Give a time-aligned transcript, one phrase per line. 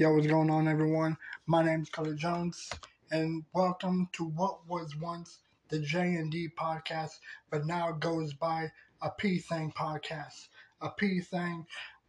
[0.00, 1.14] Yo, what's going on, everyone?
[1.46, 2.70] My name's Cody Jones,
[3.10, 7.18] and welcome to what was once the J and D podcast,
[7.50, 10.48] but now goes by a P Thing podcast.
[10.80, 11.66] A P Thing,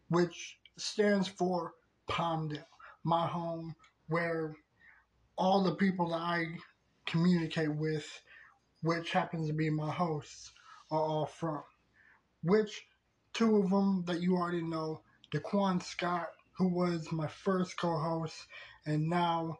[0.08, 1.74] which stands for
[2.10, 2.64] Palmdale,
[3.04, 3.76] my home,
[4.08, 4.56] where
[5.36, 6.46] all the people that I
[7.06, 8.08] communicate with,
[8.84, 10.54] which happens to be my hosts,
[10.92, 11.62] are all from.
[12.42, 12.86] Which
[13.34, 15.02] two of them that you already know,
[15.34, 16.30] Diquan Scott
[16.62, 18.46] who was my first co host
[18.86, 19.58] and now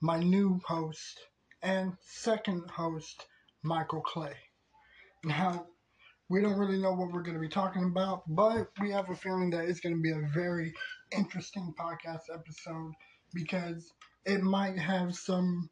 [0.00, 1.20] my new host
[1.60, 3.26] and second host,
[3.62, 4.32] Michael Clay.
[5.24, 5.66] Now,
[6.30, 9.14] we don't really know what we're going to be talking about, but we have a
[9.14, 10.72] feeling that it's going to be a very
[11.12, 12.92] interesting podcast episode
[13.34, 13.92] because
[14.24, 15.68] it might have some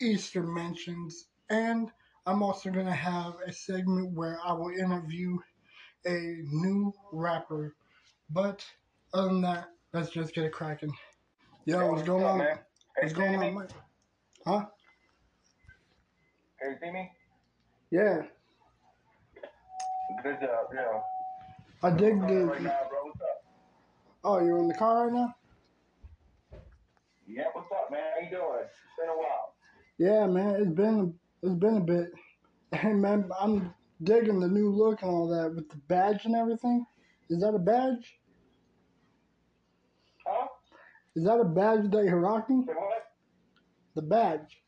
[0.00, 1.90] Easter mentions, and
[2.24, 5.38] I'm also going to have a segment where I will interview
[6.06, 7.74] a new rapper.
[8.30, 8.64] But
[9.12, 10.92] other than that, Let's just get it cracking.
[11.66, 12.38] Yo, what's going on?
[12.38, 12.58] Man?
[13.00, 13.70] What's going on, Mike?
[14.44, 14.64] Huh?
[16.60, 17.12] Can you see me?
[17.92, 18.22] Yeah.
[20.24, 21.00] Good job, yeah.
[21.84, 22.44] I dig the.
[22.44, 23.04] Right now, bro.
[23.04, 23.44] What's up?
[24.24, 25.32] Oh, you're in the car right now?
[27.28, 28.00] Yeah, what's up, man?
[28.18, 28.64] How you doing?
[28.64, 29.54] It's been a while.
[29.98, 32.10] Yeah, man, it's been it's been a bit.
[32.74, 36.84] Hey, man, I'm digging the new look and all that with the badge and everything.
[37.30, 38.12] Is that a badge?
[41.16, 42.64] Is that a badge that you're rocking?
[42.66, 43.06] what?
[43.94, 44.62] The badge.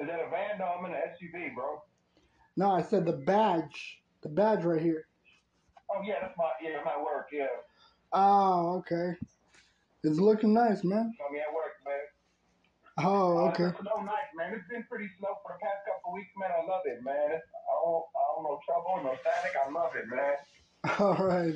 [0.00, 0.58] Is that a van?
[0.58, 1.82] No, I'm in an SUV, bro.
[2.56, 4.02] No, I said the badge.
[4.22, 5.06] The badge right here.
[5.90, 7.28] Oh yeah, that's my yeah my work.
[7.32, 7.46] Yeah.
[8.12, 9.16] Oh, okay.
[10.04, 11.14] It's looking nice, man.
[11.16, 12.04] I mean, at work, man.
[12.98, 13.64] Oh, okay.
[13.64, 14.52] Uh, no, nice, man.
[14.52, 16.50] It's been pretty slow for the past couple weeks, man.
[16.50, 17.30] I love it, man.
[17.32, 19.52] It's, I don't, I don't know trouble, no static.
[19.56, 20.36] I love it, man.
[20.98, 21.54] All right.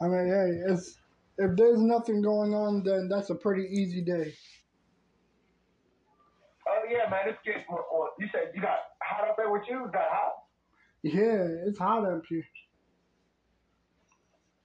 [0.00, 0.96] I mean, hey, it's
[1.38, 4.34] if there's nothing going on, then that's a pretty easy day.
[6.68, 7.64] Oh yeah, man, it's getting.
[8.18, 9.88] You said you got hot up there with you?
[9.92, 10.32] Got hot?
[11.02, 12.44] Yeah, it's hot up here.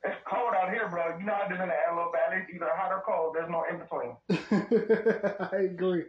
[0.05, 1.17] It's cold out here, bro.
[1.19, 2.43] You know how it is in the Antelope Valley.
[2.43, 3.35] It's either hot or cold.
[3.35, 4.15] There's no in between.
[5.51, 6.05] I agree.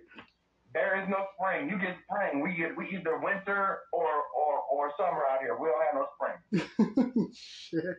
[0.72, 1.69] There is no spring.
[1.69, 2.41] You get spring.
[2.41, 4.06] We get we either winter or
[4.37, 5.59] or or summer out here.
[5.59, 7.32] We don't have no spring.
[7.34, 7.98] Shit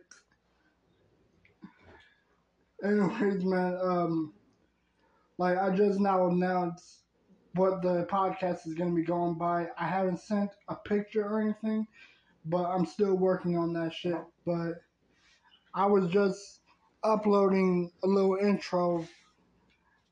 [2.82, 4.32] anyways, man, um,
[5.38, 7.00] like I just now announced
[7.54, 9.68] what the podcast is gonna be going by.
[9.78, 11.86] I haven't sent a picture or anything,
[12.46, 14.20] but I'm still working on that shit.
[14.46, 14.82] But
[15.74, 16.60] I was just
[17.04, 19.06] uploading a little intro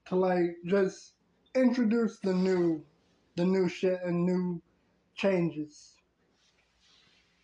[0.06, 1.14] to like just
[1.54, 2.84] introduce the new
[3.36, 4.60] the new shit and new
[5.14, 5.94] changes.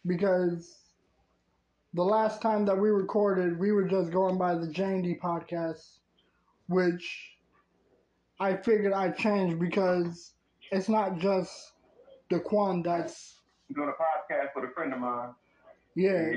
[0.06, 0.85] Because
[1.96, 6.00] the last time that we recorded, we were just going by the J&D podcast,
[6.68, 7.38] which
[8.38, 10.34] I figured I'd change because
[10.70, 11.72] it's not just
[12.30, 13.40] Diquan that's
[13.74, 15.30] doing a podcast with a friend of mine.
[15.94, 16.32] Yeah,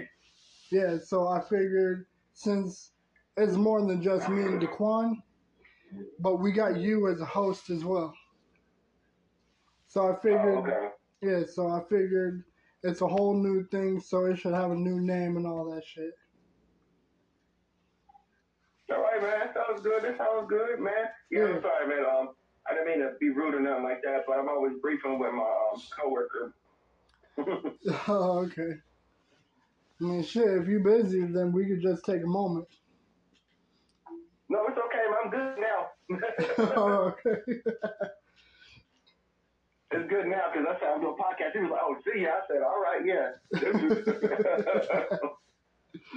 [0.71, 0.97] yeah.
[1.03, 2.91] So I figured since
[3.35, 5.21] it's more than just me and Diquan,
[6.19, 8.13] but we got you as a host as well.
[9.87, 10.87] So I figured, oh, okay.
[11.21, 11.41] yeah.
[11.53, 12.45] So I figured
[12.83, 15.85] it's a whole new thing, so it should have a new name and all that
[15.85, 16.11] shit.
[18.91, 19.39] All right, man.
[19.39, 20.03] That sounds good.
[20.03, 20.93] That sounds good, man.
[21.29, 21.55] Yeah, yeah.
[21.55, 22.05] I'm sorry, man.
[22.05, 22.29] Um,
[22.69, 25.33] I didn't mean to be rude or nothing like that, but I'm always briefing with
[25.33, 26.53] my um, coworker.
[28.07, 28.73] oh, okay.
[30.01, 30.47] I mean, shit.
[30.47, 32.67] If you're busy, then we could just take a moment.
[34.49, 35.03] No, it's okay.
[35.09, 35.17] Man.
[35.23, 36.75] I'm good now.
[36.75, 37.61] oh, okay.
[39.91, 41.53] It's good now because I said I'm doing a podcast.
[41.53, 43.31] He was like, "Oh, see ya." I said, "All right, yeah."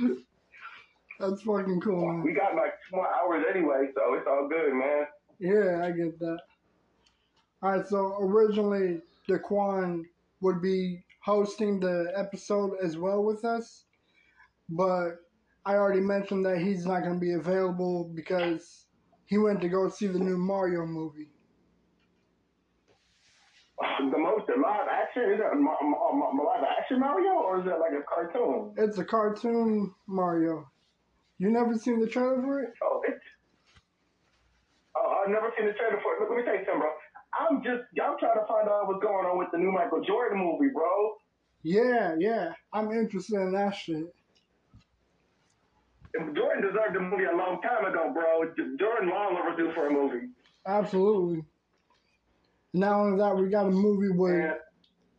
[1.20, 2.22] That's fucking cool, man.
[2.22, 5.06] We got like two more hours anyway, so it's all good, man.
[5.38, 6.38] Yeah, I get that.
[7.62, 10.04] All right, so originally Diquan
[10.40, 13.84] would be hosting the episode as well with us,
[14.68, 15.12] but
[15.64, 18.84] I already mentioned that he's not going to be available because
[19.26, 21.30] he went to go see the new Mario movie
[24.10, 25.32] the most live action?
[25.32, 28.74] Is that a, a, a, live action Mario or is it like a cartoon?
[28.76, 30.68] It's a cartoon Mario.
[31.38, 32.72] You never seen the trailer for it?
[32.82, 33.18] Oh, it's.
[34.94, 36.20] Oh, I've never seen the trailer for it.
[36.20, 36.90] Look, let me tell you something, bro.
[37.32, 40.38] I'm just, I'm trying to find out what's going on with the new Michael Jordan
[40.38, 41.16] movie, bro.
[41.62, 42.52] Yeah, yeah.
[42.72, 44.04] I'm interested in that shit.
[46.12, 48.52] Jordan deserved a movie a long time ago, bro.
[48.78, 50.28] Jordan long overdue for a movie.
[50.66, 51.42] Absolutely.
[52.74, 54.56] Not only that, we got a movie with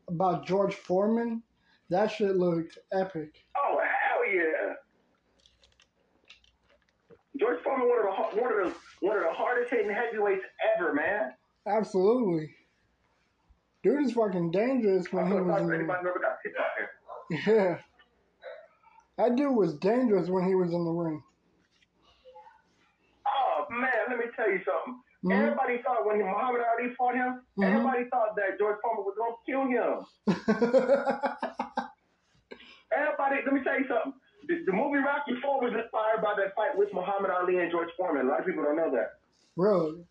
[0.08, 1.44] about George Foreman.
[1.90, 3.46] That shit looked epic.
[3.56, 4.74] Oh hell yeah!
[7.40, 10.46] George Foreman, one of the one of the one of the hardest hitting heavyweights
[10.76, 11.34] ever, man.
[11.68, 12.50] Absolutely.
[13.84, 16.66] Dude is fucking dangerous when he oh, was in the Anybody ever got hit out
[16.78, 17.56] there?
[17.56, 17.78] Yeah.
[19.18, 21.22] That dude was dangerous when he was in the ring.
[23.74, 25.02] Man, let me tell you something.
[25.26, 25.34] Mhm.
[25.34, 27.64] Everybody thought when Muhammad Ali fought him, Mhm.
[27.66, 30.06] everybody thought that George Foreman was gonna kill him.
[32.94, 34.14] Everybody, let me tell you something.
[34.48, 37.90] The, the movie Rocky Four was inspired by that fight with Muhammad Ali and George
[37.98, 38.28] Foreman.
[38.28, 39.18] A lot of people don't know that.
[39.56, 40.06] really?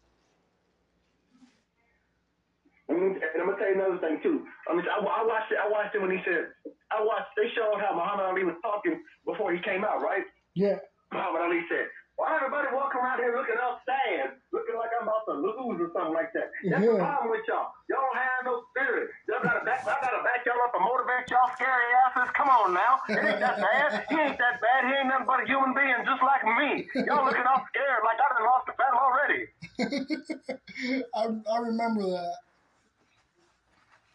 [2.90, 4.44] I mean, and I'm gonna tell you another thing too.
[4.68, 5.58] I mean, I, I watched it.
[5.62, 6.50] I watched it when he said,
[6.90, 7.30] I watched.
[7.36, 10.24] They showed how Muhammad Ali was talking before he came out, right?
[10.54, 10.76] Yeah.
[11.12, 11.86] Muhammad Ali said,
[12.16, 15.90] "Why everybody walking around here looking all sad, looking like I'm about to lose or
[15.96, 16.52] something like that?
[16.64, 17.72] That's the problem with y'all.
[17.88, 19.10] Y'all don't have no spirit.
[19.28, 19.82] Y'all gotta back.
[19.88, 22.30] I gotta back y'all up and motivate y'all scary asses.
[22.36, 24.04] Come on now, it ain't that bad.
[24.08, 24.84] He ain't that bad.
[24.86, 26.86] He ain't nothing but a human being just like me.
[27.08, 29.42] Y'all looking all scared like I done lost the battle already.
[31.16, 32.36] I, I remember that.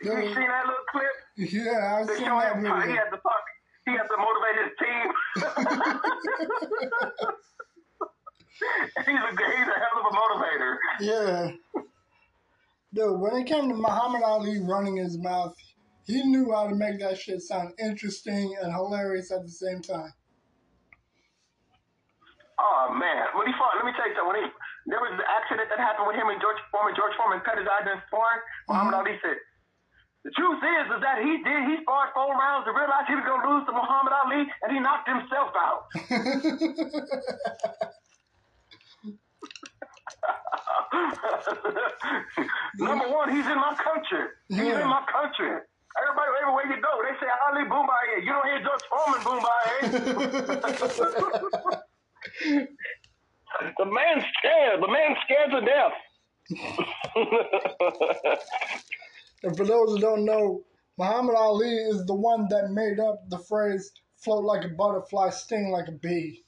[0.02, 1.16] You seen that little clip?
[1.38, 2.64] yeah, I've seen that him.
[2.64, 3.44] He had the talk.
[3.86, 5.08] He had to motivate his team.
[9.06, 10.78] he's a he's a hell of a motivator.
[11.00, 11.52] Yeah.
[12.94, 15.56] Dude, when it came to Muhammad Ali running his mouth,
[16.06, 20.14] he knew how to make that shit sound interesting and hilarious at the same time.
[22.58, 24.34] Oh man, when he fought, let me tell you something.
[24.34, 24.50] When he
[24.88, 26.96] there was an accident that happened with him and George Foreman.
[26.96, 28.40] George Foreman cut his eye during sparring.
[28.72, 29.12] Muhammad mm-hmm.
[29.12, 29.36] Ali said.
[30.24, 31.62] The truth is, is that he did.
[31.72, 34.70] He sparred four rounds and realized he was going to lose to Muhammad Ali, and
[34.76, 35.88] he knocked himself out.
[42.78, 44.28] Number one, he's in my country.
[44.50, 44.82] He's Yeah.
[44.82, 45.60] in my country.
[46.00, 48.22] Everybody, everywhere you go, they say Ali bomaye.
[48.24, 49.82] You don't hear George Foreman bomaye.
[53.78, 54.82] the man's scared.
[54.82, 55.94] The man's scared to death.
[59.44, 60.64] and for those who don't know,
[60.98, 65.70] Muhammad Ali is the one that made up the phrase float like a butterfly, sting
[65.72, 66.44] like a bee.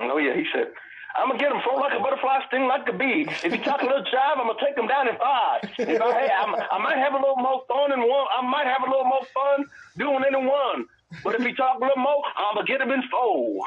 [0.00, 0.68] Oh yeah, he said,
[1.18, 3.26] "I'm gonna get him float like a butterfly, sting like a bee.
[3.44, 5.60] If he talk a little jive, I'm gonna take him down in five.
[5.78, 8.26] If I, hey, I'm, I might have a little more fun in one.
[8.36, 9.64] I might have a little more fun
[9.98, 10.86] doing it in one.
[11.24, 13.64] But if he talk a little more, I'm gonna get him in four.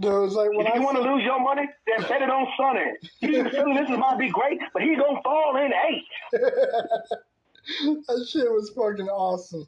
[0.00, 2.46] Was like when If I you want to lose your money, then bet it on
[2.56, 2.92] Sonny.
[3.20, 6.04] He's feeling this is might be great, but he gonna fall in eight.
[6.32, 9.66] that shit was fucking awesome.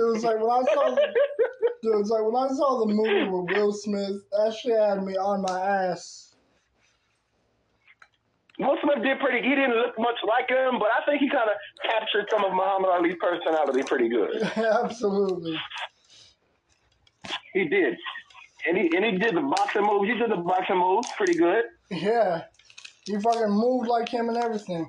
[0.00, 0.96] Dude, it was like when I saw,
[1.82, 5.42] dude, like when I saw the movie with Will Smith, that shit had me on
[5.42, 6.34] my ass.
[8.58, 9.46] Will Smith did pretty.
[9.46, 12.52] He didn't look much like him, but I think he kind of captured some of
[12.52, 14.42] Muhammad Ali's personality pretty good.
[14.56, 15.58] Absolutely.
[17.52, 17.96] He did,
[18.66, 20.08] and he and he did the boxing moves.
[20.08, 21.64] He did the boxing moves pretty good.
[21.90, 22.44] Yeah.
[23.04, 24.88] He fucking moved like him and everything.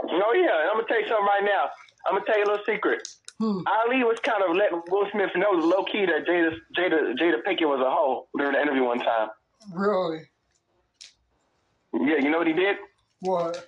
[0.00, 1.68] Oh yeah, I'm gonna tell you something right now.
[2.08, 3.06] I'm gonna tell you a little secret.
[3.38, 3.60] Hmm.
[3.66, 7.68] Ali was kind of letting Will Smith know low key that Jada Jada Jada Pinkett
[7.68, 9.28] was a hoe during the interview one time.
[9.72, 10.22] Really?
[11.94, 12.76] Yeah, you know what he did?
[13.20, 13.64] What?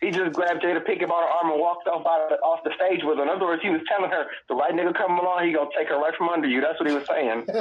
[0.00, 2.72] He just grabbed Jada Pinkett by her arm and walked off out of, off the
[2.76, 3.22] stage with her.
[3.22, 5.88] In other words, he was telling her the right nigga coming along, he gonna take
[5.88, 6.60] her right from under you.
[6.60, 7.46] That's what he was saying.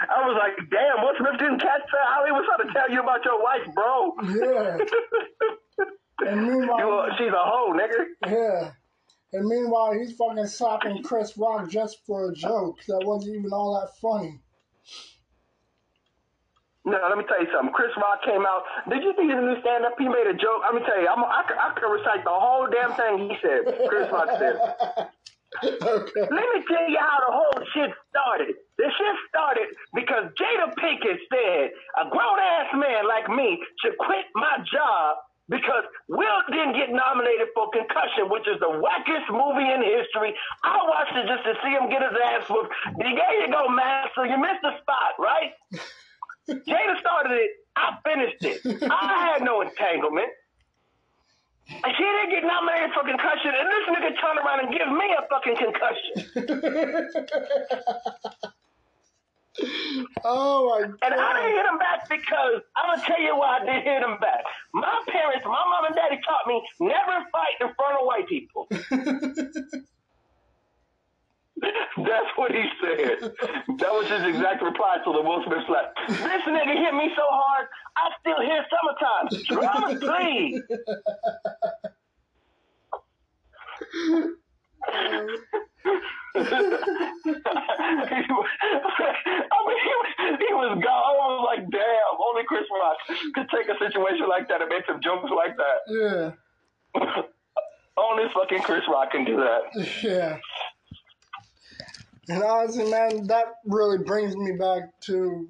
[0.00, 2.06] I was like, damn, Will Smith didn't catch that.
[2.18, 4.16] Ali was trying to tell you about your wife, bro.
[4.34, 5.86] yeah.
[6.28, 8.04] And You meanwhile, a- she's a hoe, nigga.
[8.26, 8.72] yeah.
[9.32, 13.78] And meanwhile, he's fucking slapping Chris Rock just for a joke that wasn't even all
[13.80, 14.40] that funny.
[16.84, 17.72] No, let me tell you something.
[17.74, 18.64] Chris Rock came out.
[18.88, 19.94] Did you see his new stand up?
[19.98, 20.64] He made a joke.
[20.64, 23.36] Let me tell you, I'm, I, could, I could recite the whole damn thing he
[23.44, 23.68] said.
[23.86, 24.56] Chris Rock said.
[25.62, 26.24] okay.
[26.24, 28.56] Let me tell you how the whole shit started.
[28.80, 34.24] The shit started because Jada Pinkett said a grown ass man like me should quit
[34.34, 35.18] my job
[35.50, 40.30] because Will didn't get nominated for Concussion, which is the wackest movie in history.
[40.62, 42.70] I watched it just to see him get his ass whooped.
[42.96, 44.06] There you go, man.
[44.14, 45.50] So you missed the spot, right?
[46.48, 47.50] Jada started it.
[47.76, 48.62] I finished it.
[48.90, 50.30] I had no entanglement.
[51.70, 55.06] And she didn't get nominated for concussion, and this nigga turned around and give me
[55.14, 56.14] a fucking concussion.
[60.24, 60.94] oh my god.
[61.02, 61.56] And I didn't god.
[61.56, 64.44] hit him back because I'm gonna tell you why I didn't hit him back.
[64.72, 68.68] My parents, my mom and daddy taught me never fight in front of white people.
[71.60, 73.20] That's what he said.
[73.78, 75.92] That was his exact reply to the Will Smith slap.
[76.08, 79.28] This nigga hit me so hard, I still hear summertime.
[79.46, 80.62] Drama three.
[85.84, 86.40] I
[89.66, 90.86] mean, he was, he was gone.
[90.86, 92.96] I was like, damn, only Chris Rock
[93.34, 95.78] could take a situation like that and make some jokes like that.
[95.88, 96.32] Yeah.
[97.96, 99.62] only fucking Chris Rock can do that.
[100.02, 100.38] Yeah.
[102.28, 105.48] And honestly, man, that really brings me back to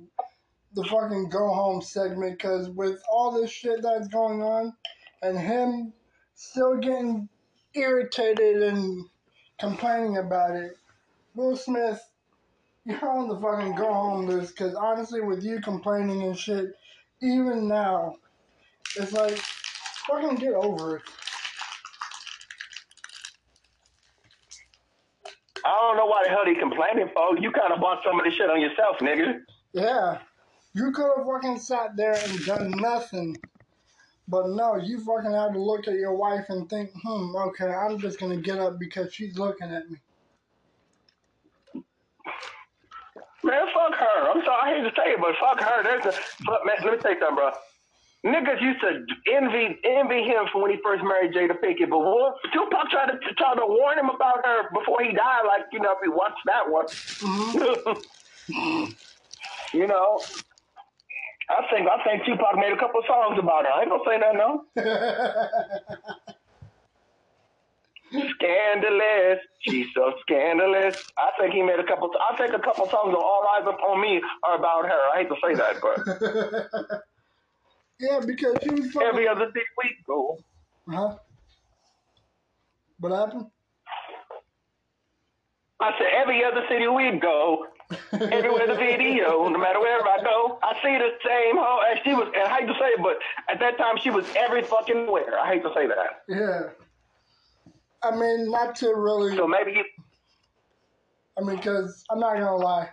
[0.74, 4.72] the fucking go home segment because with all this shit that's going on
[5.22, 5.92] and him
[6.36, 7.28] still getting
[7.74, 9.04] irritated and
[9.60, 10.76] complaining about it,
[11.34, 12.00] Will Smith,
[12.84, 16.72] you're on the fucking go home list because honestly, with you complaining and shit,
[17.22, 18.16] even now,
[18.96, 19.36] it's like,
[20.08, 21.02] fucking get over it.
[25.64, 27.38] I don't know why the hell he complaining for.
[27.38, 29.40] You kind of bought some of this shit on yourself, nigga.
[29.74, 30.18] Yeah.
[30.74, 33.36] You could have fucking sat there and done nothing.
[34.30, 37.98] But no, you fucking had to look at your wife and think, hmm, okay, I'm
[37.98, 39.98] just gonna get up because she's looking at me.
[43.42, 44.30] Man, fuck her.
[44.30, 45.82] I'm sorry, I hate to say it, but fuck her.
[45.82, 46.76] There's a fuck, man.
[46.84, 47.50] Let me tell you something, bro.
[48.24, 52.36] Niggas used to envy envy him for when he first married Jada Pinkett, but what,
[52.52, 55.42] Tupac tried to try to warn him about her before he died.
[55.44, 56.86] Like you know, if he watched that one,
[59.74, 60.20] you know.
[61.50, 63.72] I think I think Tupac made a couple songs about her.
[63.72, 64.64] I ain't gonna say that no.
[68.10, 70.96] Scandalous, she's so scandalous.
[71.16, 72.10] I think he made a couple.
[72.30, 75.00] I think a couple songs of All Eyes Upon Me are about her.
[75.14, 76.00] I hate to say that, but
[78.00, 79.08] yeah, because she was fucking.
[79.08, 80.38] every other six weeks, go.
[80.88, 81.16] Huh?
[82.98, 83.46] What happened?
[85.80, 87.66] I said every other city we go,
[88.12, 91.80] everywhere the video, no matter wherever I go, I see the same hoe.
[91.90, 93.18] And she was, and I hate to say it, but
[93.48, 95.38] at that time she was every fucking where.
[95.38, 96.22] I hate to say that.
[96.28, 96.70] Yeah.
[98.02, 99.36] I mean, not to really.
[99.36, 99.84] So maybe you,
[101.38, 102.88] I mean, because I'm not gonna lie,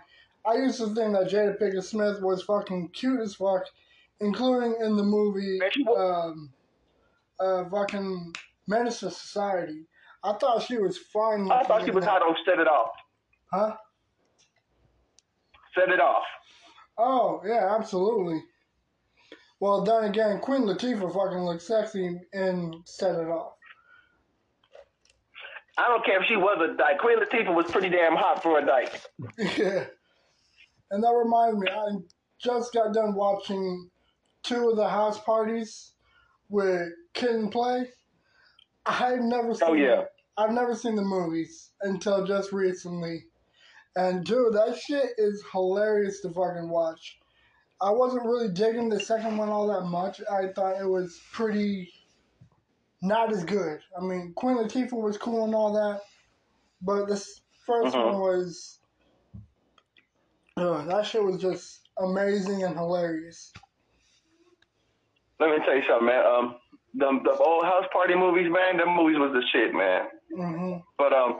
[0.46, 3.62] I used to think that Jada Pinkett Smith was fucking cute as fuck,
[4.20, 5.94] including in the movie Man, she wa-
[6.26, 6.50] um,
[7.40, 8.34] uh, fucking
[8.66, 9.84] Menace to Society.
[10.24, 11.50] I thought she was fine.
[11.50, 12.90] I thought she was hot on Set It Off.
[13.52, 13.76] Huh?
[15.78, 16.24] Set It Off.
[16.96, 18.42] Oh yeah, absolutely.
[19.60, 23.52] Well, then again, Queen Latifah fucking looked sexy and set it off.
[25.76, 26.98] I don't care if she was a dyke.
[26.98, 29.00] Queen Latifah was pretty damn hot for a dyke.
[29.56, 29.84] Yeah.
[30.90, 31.98] And that reminds me, I
[32.42, 33.90] just got done watching
[34.42, 35.92] two of the house parties
[36.48, 37.88] with Kid and Play.
[38.86, 40.04] I've never oh, seen Oh, yeah.
[40.38, 43.24] I've never seen the movies until just recently.
[43.96, 47.18] And dude, that shit is hilarious to fucking watch.
[47.80, 50.20] I wasn't really digging the second one all that much.
[50.30, 51.92] I thought it was pretty
[53.02, 53.80] not as good.
[53.96, 56.00] I mean, Queen Latifah was cool and all that,
[56.82, 58.04] but this 1st Mhm.
[58.12, 58.80] one was
[60.56, 63.52] uh, that shit was just amazing and hilarious.
[65.38, 66.26] Let me tell you something, man.
[66.26, 66.56] Um,
[66.94, 68.76] the the old house party movies, man.
[68.76, 70.08] Them movies was the shit, man.
[70.34, 71.38] hmm But um,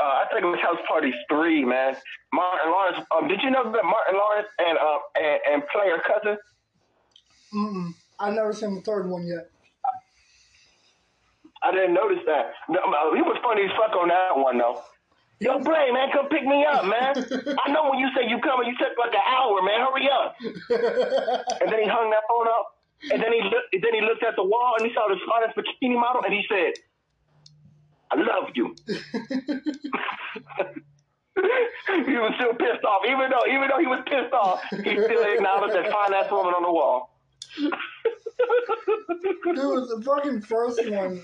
[0.00, 1.96] uh, I think it was House Party three, man.
[2.32, 3.06] Martin Lawrence.
[3.16, 6.38] Um, did you know that Martin Lawrence and um and, and Player Cousin?
[7.54, 7.94] Mm-mm.
[8.18, 9.50] I've never seen the third one yet.
[11.62, 12.52] I didn't notice that.
[12.68, 14.82] No, uh, he was funny as fuck on that one though.
[15.40, 17.12] Yo, Play, man, come pick me up, man.
[17.66, 19.80] I know when you say you coming, you took like an hour, man.
[19.82, 20.36] Hurry up.
[21.60, 22.78] And then he hung that phone up.
[23.10, 23.68] And then he looked.
[23.72, 26.44] Then he looked at the wall and he saw the finest bikini model, and he
[26.48, 26.72] said,
[28.10, 28.94] "I love you." he
[32.16, 35.74] was still pissed off, even though even though he was pissed off, he still acknowledged
[35.74, 37.18] that fine ass woman on the wall.
[39.44, 41.20] Dude, the fucking first one.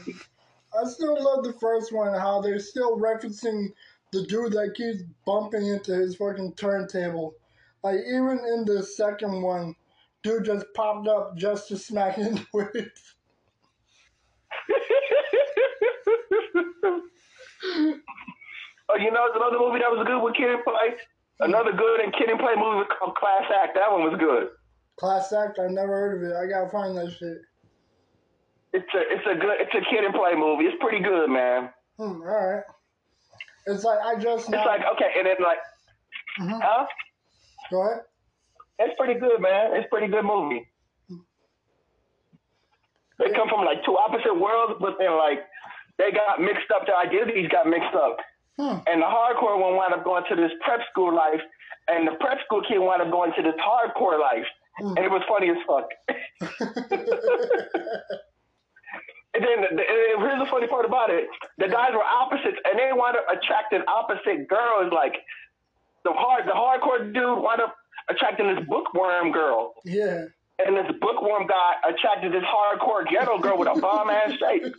[0.72, 3.68] I still love the first one, how they're still referencing
[4.12, 7.34] the dude that keeps bumping into his fucking turntable.
[7.82, 9.75] Like, even in the second one,
[10.22, 12.44] dude just popped up just to smack into
[12.75, 12.92] it.
[16.54, 17.00] oh,
[18.99, 20.97] you know, another movie that was good with Kid and Play.
[21.40, 23.75] Another good and Kid and Play movie called Class Act.
[23.75, 24.49] That one was good.
[24.99, 26.37] Class act, I never heard of it.
[26.37, 27.38] I gotta find that shit.
[28.75, 30.64] It's a it's a good it's a Kid and Play movie.
[30.64, 31.71] It's pretty good, man.
[31.97, 32.64] Hmm, alright.
[33.66, 34.66] It's like, I just It's now.
[34.66, 35.59] like okay, and then like,
[36.38, 36.61] Mhm.
[36.62, 36.87] huh?
[37.71, 38.02] Go ahead.
[38.78, 39.75] It's pretty good, man.
[39.76, 40.66] It's pretty good movie.
[43.19, 45.40] They come from like two opposite worlds, but then like
[46.00, 46.87] they got mixed up.
[46.88, 48.16] Their identities got mixed up,
[48.59, 48.76] Hmm.
[48.88, 51.40] and the hardcore one wound up going to this prep school life,
[51.88, 54.49] and the prep school kid wound up going to this hardcore life.
[54.80, 55.88] and it was funny as fuck.
[59.35, 61.28] and then the, and here's the funny part about it:
[61.59, 64.92] the guys were opposites, and they wound up attracting opposite girls.
[64.92, 65.14] Like
[66.04, 67.75] the hard, the hardcore dude wound up
[68.09, 69.75] attracting this bookworm girl.
[69.85, 70.25] Yeah.
[70.66, 74.64] And this bookworm guy attracted this hardcore ghetto girl with a bomb ass shape.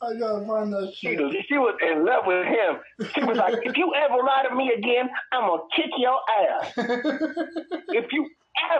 [0.00, 1.20] I gotta find that She, shit.
[1.20, 2.78] was- she was in love with him.
[3.14, 6.72] She was like, if you ever lie to me again, I'm gonna kick your ass.
[7.90, 8.28] If you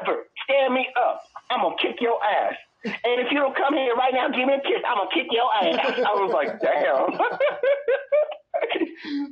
[0.00, 2.54] ever stand me up, I'm gonna kick your ass.
[2.84, 5.26] And if you don't come here right now give me a kiss, I'm gonna kick
[5.32, 5.98] your ass.
[5.98, 7.18] I was like, damn.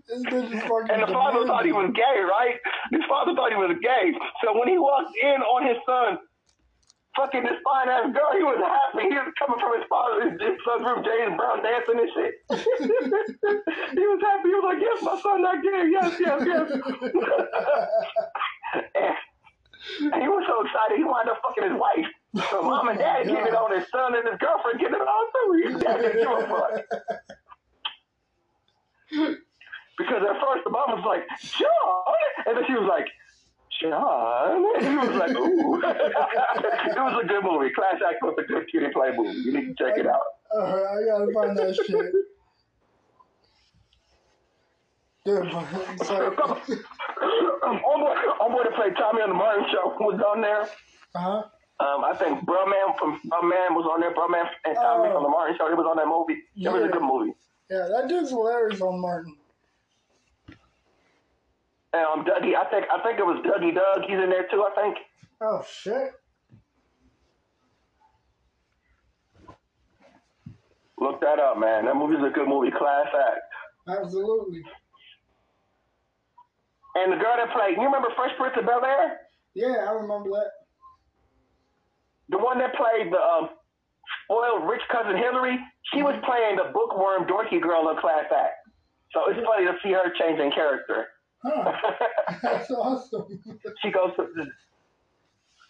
[0.08, 2.56] this bitch is fucking And the father thought he was gay, right?
[2.90, 4.12] His father thought he was gay.
[4.44, 6.18] So when he walked in on his son,
[7.16, 9.08] fucking this fine ass girl, he was happy.
[9.08, 12.32] He was coming from his father, his, his son's room, James Brown dancing and shit.
[13.96, 14.48] he was happy.
[14.52, 15.88] He was like, yes, my son not gay.
[15.90, 16.68] Yes, yes, yes.
[19.00, 22.06] and, and he was so excited, he wound up fucking his wife.
[22.50, 25.08] So mom and dad getting it oh on his son and his girlfriend getting it
[25.08, 25.48] on too.
[25.64, 26.84] His dad didn't give a fuck.
[29.10, 32.14] Because at first the mom was like, John,
[32.46, 33.06] and then she was like,
[33.80, 34.64] John.
[34.76, 35.80] And he was like, ooh.
[35.84, 37.70] it was a good movie.
[37.74, 39.38] Class Act was a good kitty play movie.
[39.38, 40.20] You need to check it out.
[40.54, 42.12] Alright, I gotta find that shit.
[45.24, 45.48] Dude, um,
[47.82, 50.62] homeboy, homeboy that played Tommy on the Martin Show was on there.
[51.14, 51.42] uh-huh.
[51.78, 54.14] Um, I think Bro Man from Bro Man was on there.
[54.14, 55.14] Bro Man and Tommy Oh.
[55.14, 55.68] from the Martin Show.
[55.68, 56.40] He was on that movie.
[56.56, 57.34] It was a good movie.
[57.70, 59.36] Yeah, that dude's hilarious on Martin.
[61.92, 64.02] Um, Dougie, I think I think it was Dougie Doug.
[64.02, 64.64] He's in there too.
[64.64, 64.98] I think.
[65.40, 66.12] Oh shit.
[70.98, 71.84] Look that up, man.
[71.86, 72.70] That movie's a good movie.
[72.70, 73.98] Class act.
[74.00, 74.62] Absolutely.
[76.96, 79.20] And the girl that played, you remember Fresh Prince of Bel Air?
[79.54, 80.50] Yeah, I remember that.
[82.30, 83.50] The one that played the um,
[84.24, 85.58] spoiled rich cousin Hillary,
[85.92, 88.66] she was playing the bookworm dorky girl in Class Act.
[89.12, 91.08] So it's funny to see her changing character.
[91.44, 91.72] Huh.
[92.42, 93.26] That's awesome.
[93.82, 94.48] she goes from this,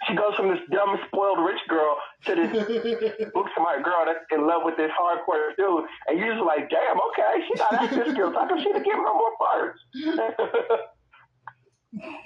[0.08, 1.96] she goes from this dumb spoiled rich girl
[2.26, 2.50] to this
[3.34, 6.98] book smart girl that's in love with this hardcore dude, and you're just like, damn,
[7.10, 8.34] okay, she got acting skills.
[8.34, 9.80] How come she didn't give her more parts?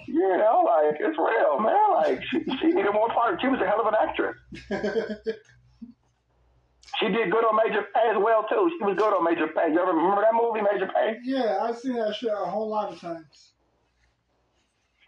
[0.08, 1.90] you know, like it's real, man.
[1.94, 3.40] Like she, she needed more parts.
[3.40, 4.36] She was a hell of an actress.
[7.00, 8.70] She did good on Major Payne as well too.
[8.78, 9.72] She was good on Major Payne.
[9.72, 11.20] You ever remember that movie, Major Payne?
[11.24, 13.52] yeah, I've seen that shit a whole lot of times.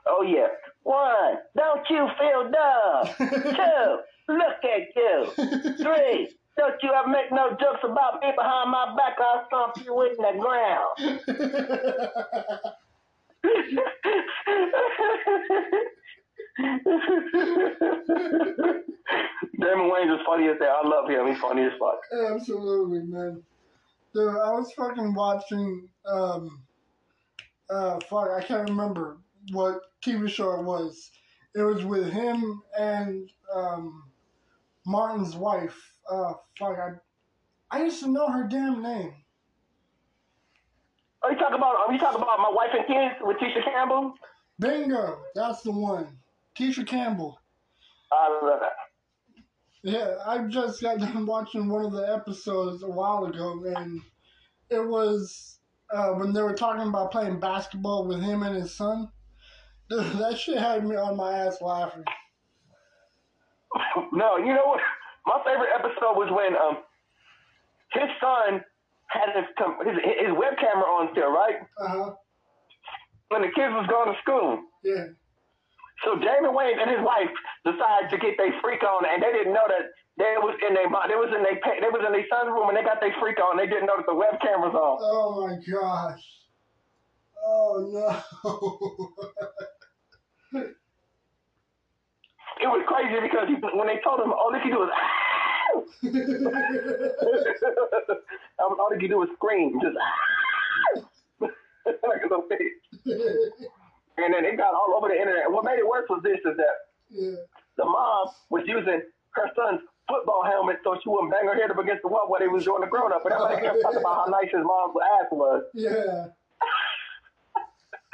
[0.06, 0.48] Oh yeah.
[0.84, 3.08] One, don't you feel dumb?
[3.30, 5.30] Two, look at you.
[5.76, 9.16] Three, don't you ever make no jokes about me behind my back?
[9.20, 11.20] I'll stomp you in the ground.
[16.58, 16.84] Damon
[19.60, 20.80] Wayans is funny as hell.
[20.84, 21.26] I love him.
[21.26, 22.00] He's funny as fuck.
[22.34, 23.42] Absolutely, man.
[24.14, 26.62] Dude, I was fucking watching, um,
[27.70, 29.16] uh, fuck, I can't remember
[29.52, 31.10] what TV show it was.
[31.54, 34.04] It was with him and, um,
[34.86, 35.76] Martin's wife.
[36.10, 36.90] Uh, fuck, I,
[37.70, 39.14] I used to know her damn name.
[41.22, 41.76] Oh, you talking about?
[41.76, 44.12] Are you talking about my wife and kids with Tisha Campbell?
[44.58, 46.18] Bingo, that's the one.
[46.58, 47.38] Keisha Campbell.
[48.12, 48.72] I love that.
[49.82, 54.00] Yeah, I just got done watching one of the episodes a while ago, and
[54.70, 55.58] it was
[55.92, 59.08] uh, when they were talking about playing basketball with him and his son.
[59.90, 62.04] That shit had me on my ass laughing.
[64.12, 64.80] No, you know what?
[65.26, 66.82] My favorite episode was when um
[67.92, 68.64] his son
[69.08, 69.44] had his
[69.84, 69.96] his,
[70.28, 71.56] his web camera on still, right?
[71.80, 72.10] Uh huh.
[73.28, 74.60] When the kids was going to school.
[74.84, 75.06] Yeah.
[76.04, 77.30] So Damon Wayne and his wife
[77.64, 79.86] decided to get their freak on, and they didn't know that
[80.18, 82.76] they was in their they was in their they was in their son's room, and
[82.76, 83.56] they got their freak on.
[83.56, 84.98] They didn't know that the webcam was on.
[85.00, 86.24] Oh my gosh.
[87.44, 88.22] Oh no.
[92.62, 94.90] It was crazy because he, when they told him all they could do was.
[98.60, 99.96] all all they could do was scream, just
[101.40, 102.58] like a little pig.
[104.18, 105.46] And then it got all over the internet.
[105.46, 106.76] And what made it worse was this: is that
[107.10, 107.36] yeah.
[107.76, 109.02] the mom was using
[109.34, 112.40] her son's football helmet so she wouldn't bang her head up against the wall while
[112.40, 113.24] they was doing the grown up.
[113.24, 115.62] And everybody kept talking about how nice his mom's ass was.
[115.74, 116.26] Yeah.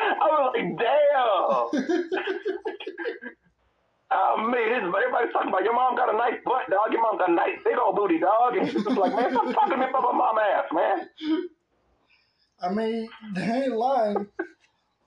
[0.00, 1.74] I was like, damn.
[4.10, 6.92] Oh man, this, everybody's talking about your mom got a nice butt, dog.
[6.92, 8.56] Your mom got a nice big old booty, dog.
[8.56, 11.08] And she's just like, man, stop talking to me about my mom ass, man.
[12.62, 14.26] I mean, they ain't lying.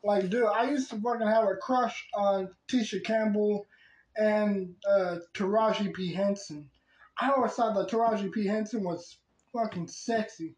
[0.04, 3.66] Like, dude, I used to fucking have a crush on Tisha Campbell
[4.18, 6.70] and uh, Taraji P Henson.
[7.20, 9.18] I always thought that Taraji P Henson was
[9.54, 10.56] fucking sexy.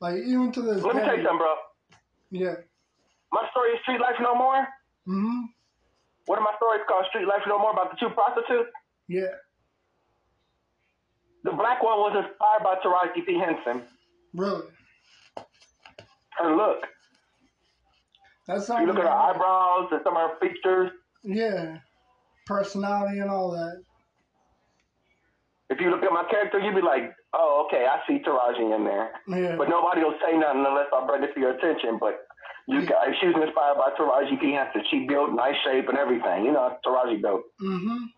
[0.00, 1.54] Like even to this Let me tell you something, bro.
[2.30, 2.54] Yeah.
[3.32, 4.66] My story is Street Life No More.
[5.06, 5.40] hmm
[6.26, 8.70] One of my stories called Street Life No More about the two prostitutes.
[9.08, 9.34] Yeah.
[11.44, 13.38] The black one was inspired by Taraji P.
[13.38, 13.82] Henson.
[14.34, 14.66] Really.
[16.38, 16.86] Her look.
[18.46, 20.90] That's You look at her eyebrows and some of her features.
[21.22, 21.78] Yeah.
[22.46, 23.82] Personality and all that.
[25.70, 28.84] If you look at my character, you'd be like, oh, okay, I see Taraji in
[28.84, 29.10] there.
[29.28, 29.56] Yeah.
[29.56, 31.96] But nobody will say nothing unless I bring it to your attention.
[31.98, 32.26] But
[32.68, 34.52] you, ca she was inspired by Taraji P.
[34.52, 34.82] Henson.
[34.90, 36.44] She built nice shape and everything.
[36.44, 37.42] You know, Taraji built.
[37.58, 38.10] hmm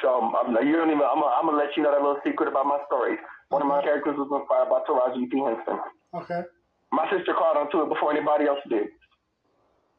[0.00, 1.02] So I'm, you don't even.
[1.02, 3.18] I'm gonna, I'm gonna let you know that little secret about my story.
[3.50, 5.44] One of my characters was inspired by Taraji P.
[5.44, 5.76] Henson.
[6.14, 6.42] Okay.
[6.92, 8.88] My sister caught on to it before anybody else did.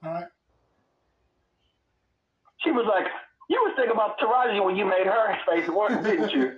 [0.03, 0.25] All right.
[2.63, 3.07] She was like,
[3.49, 6.51] "You was thinking about Taraji when you made her face work, didn't you?"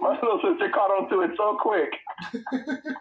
[0.00, 1.90] my little sister caught on to it so quick.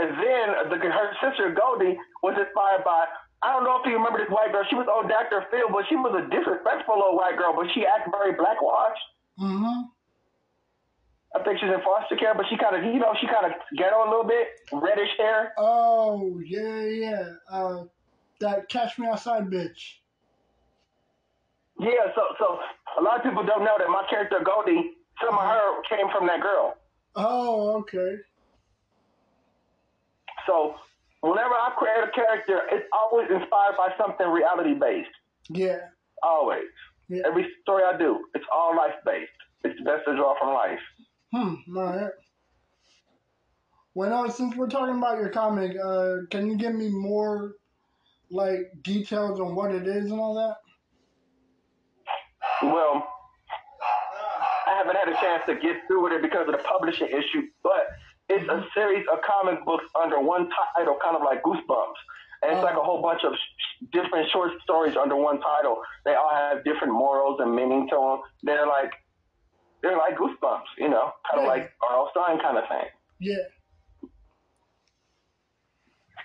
[0.00, 3.04] And then the, her sister Goldie was inspired by.
[3.42, 4.64] I don't know if you remember this white girl.
[4.68, 5.44] She was on Dr.
[5.50, 9.06] Phil, but she was a disrespectful little white girl, but she acted very blackwashed.
[9.36, 9.92] hmm
[11.34, 13.52] I think she's in foster care, but she kind of, you know, she kind of
[13.76, 15.52] ghetto a little bit, reddish hair.
[15.56, 17.28] Oh yeah, yeah.
[17.50, 17.84] Uh,
[18.40, 20.00] that Catch Me Outside bitch.
[21.78, 22.58] Yeah, so so
[22.98, 24.92] a lot of people don't know that my character Goldie,
[25.24, 26.76] some of her came from that girl.
[27.14, 28.16] Oh, okay.
[30.46, 30.74] So
[31.20, 35.10] whenever I create a character, it's always inspired by something reality based.
[35.48, 35.78] Yeah.
[36.22, 36.68] Always.
[37.08, 37.22] Yeah.
[37.26, 39.30] Every story I do, it's all life based.
[39.64, 40.80] It's the best to draw from life.
[41.32, 41.54] Hmm.
[41.76, 42.10] All right.
[43.94, 47.54] Well, now since we're talking about your comic, uh, can you give me more
[48.30, 50.56] like details on what it is and all that?
[52.62, 53.06] Well,
[54.66, 57.42] I haven't had a chance to get through with it because of the publishing issue,
[57.62, 57.88] but
[58.28, 62.00] it's a series of comic books under one title, kind of like Goosebumps.
[62.42, 65.82] And it's like a whole bunch of sh- different short stories under one title.
[66.04, 68.18] They all have different morals and meaning to them.
[68.42, 68.92] They're like,
[69.82, 71.48] they're like Goosebumps, you know, kind of Yeah.
[71.48, 72.10] like R.L.
[72.12, 72.88] Stine kind of thing.
[73.20, 73.36] Yeah.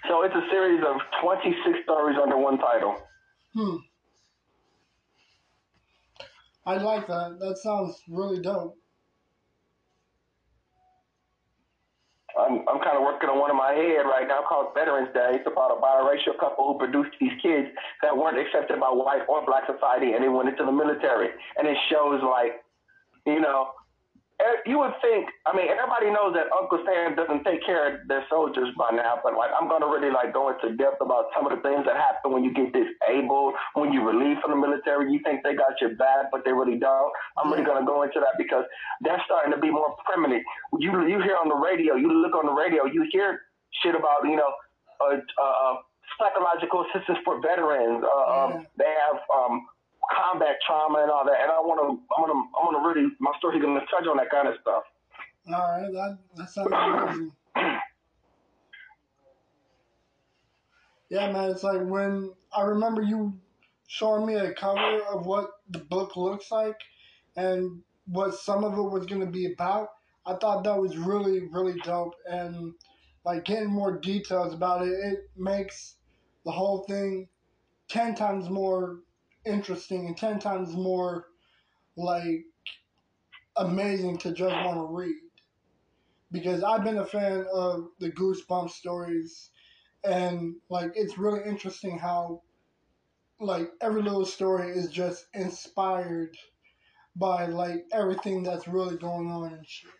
[0.07, 2.95] So it's a series of 26 stories under one title.
[3.53, 3.75] Hmm.
[6.65, 7.37] I like that.
[7.39, 8.77] That sounds really dope.
[12.35, 15.39] I'm, I'm kind of working on one in my head right now called Veterans Day.
[15.39, 17.69] It's about a biracial couple who produced these kids
[18.03, 21.29] that weren't accepted by white or black society and they went into the military.
[21.57, 22.59] And it shows like,
[23.25, 23.73] you know,
[24.39, 28.07] eh, you would think, I mean, everybody knows that Uncle Sam doesn't take care of
[28.07, 31.49] their soldiers by now, but like, I'm to really like go into depth about some
[31.49, 35.11] of the things that happen when you get disabled, when you relieve from the military.
[35.11, 37.11] You think they got your back, but they really don't.
[37.37, 38.65] I'm really to go into that because
[39.01, 40.43] they're starting to be more primitive.
[40.79, 43.41] You you hear on the radio, you look on the radio, you hear
[43.83, 44.51] shit about you know,
[45.01, 45.75] uh, uh,
[46.19, 48.03] psychological assistance for veterans.
[48.03, 49.67] Uh, um, they have um,
[50.13, 51.41] combat trauma and all that.
[51.41, 54.29] And I want to, I'm gonna, I'm gonna really, my story's gonna touch on that
[54.29, 54.83] kind of stuff.
[55.47, 55.91] All right.
[55.91, 57.31] That that sounds amazing.
[61.09, 61.51] Yeah, man.
[61.51, 63.33] It's like when I remember you
[63.87, 66.77] showing me a cover of what the book looks like
[67.35, 69.89] and what some of it was to be about.
[70.25, 72.15] I thought that was really, really dope.
[72.29, 72.73] And
[73.23, 75.95] like getting more details about it, it makes
[76.45, 77.27] the whole thing
[77.89, 78.99] 10 times more
[79.45, 81.27] interesting and 10 times more
[81.97, 82.45] like
[83.57, 85.15] amazing to just want to read.
[86.31, 89.51] Because I've been a fan of the Goosebumps stories
[90.03, 92.41] and like it's really interesting how
[93.39, 96.37] like every little story is just inspired
[97.15, 99.91] by like everything that's really going on and shit.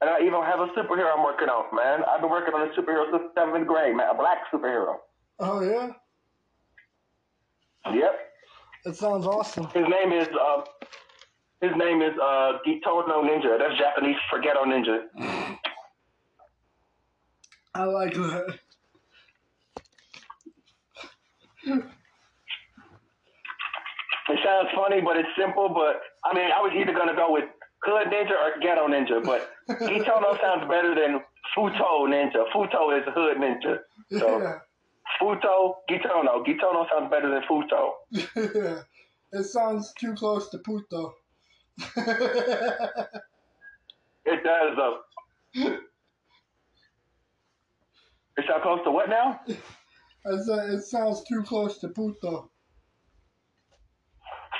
[0.00, 2.00] And I even have a superhero I'm working on, man.
[2.08, 4.08] I've been working on a superhero since seventh grade, man.
[4.10, 4.96] A black superhero.
[5.38, 5.90] Oh yeah,
[7.92, 8.12] Yep.
[8.84, 9.66] that sounds awesome.
[9.74, 10.62] His name is, uh,
[11.60, 13.58] his name is uh, Gitono Ninja.
[13.58, 15.06] That's Japanese for ghetto ninja.
[17.74, 18.58] I like that.
[24.28, 25.68] It sounds funny, but it's simple.
[25.68, 27.44] But I mean, I was either gonna go with
[27.82, 31.20] Hood Ninja or Ghetto Ninja, but Gitono sounds better than
[31.56, 32.44] Futo Ninja.
[32.54, 33.78] Futo is a Hood Ninja.
[34.18, 34.58] So Yeah,
[35.20, 36.44] Futo, Gitono.
[36.46, 37.92] Gitono sounds better than Futo.
[38.54, 38.82] yeah.
[39.32, 41.14] It sounds too close to puto.
[44.24, 44.98] It does though.
[48.36, 49.40] It's how close to what now?
[50.26, 52.50] I said it sounds too close to puto.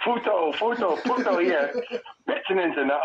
[0.04, 1.68] Futo, futo, futo, yeah.
[2.28, 3.00] Bitch ninja now.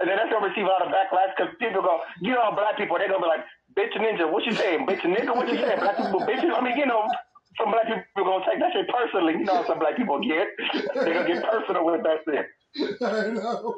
[0.00, 2.76] and then that's gonna receive a lot of backlash because people go, you know, black
[2.76, 3.44] people, they're gonna be like,
[3.76, 4.86] bitch ninja, what you saying?
[4.86, 5.78] Bitch nigga, what you saying?
[5.78, 6.50] Black people, bitches.
[6.56, 7.06] I mean, you know,
[7.58, 9.34] some black people gonna take that shit personally.
[9.34, 10.48] You know some black people get.
[10.94, 12.46] They're gonna get personal with that shit.
[13.02, 13.74] I know.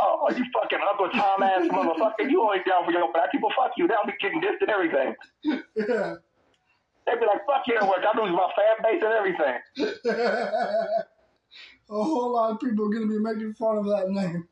[0.00, 2.30] Oh, oh you fucking Uncle Tom ass motherfucker.
[2.30, 3.50] You always down for your black people.
[3.56, 3.88] Fuck you.
[3.88, 5.14] They'll be getting this and everything.
[5.76, 6.14] Yeah.
[7.06, 8.04] They'd be like, fuck work.
[8.04, 9.58] I lose my fan base and everything.
[11.90, 14.48] A whole lot of people are gonna be making fun of that name.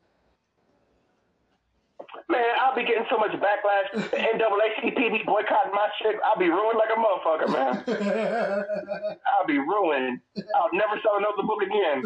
[2.29, 3.91] Man, I'll be getting so much backlash.
[3.93, 6.15] The NAACP be boycotting my shit.
[6.23, 7.83] I'll be ruined like a motherfucker, man.
[9.25, 10.19] I'll be ruined.
[10.55, 12.03] I'll never sell another book again.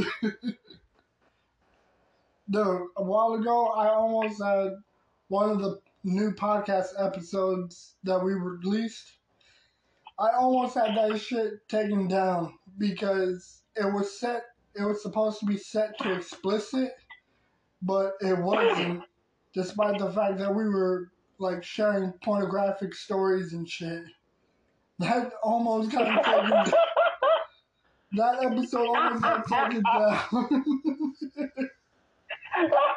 [2.49, 4.75] Dude, a while ago, I almost had
[5.27, 9.11] one of the new podcast episodes that we released.
[10.17, 14.43] I almost had that shit taken down because it was set,
[14.75, 16.91] it was supposed to be set to explicit,
[17.81, 19.03] but it wasn't,
[19.53, 24.03] despite the fact that we were like sharing pornographic stories and shit.
[24.99, 26.71] That almost got taken down.
[28.13, 30.65] That episode almost got taken down.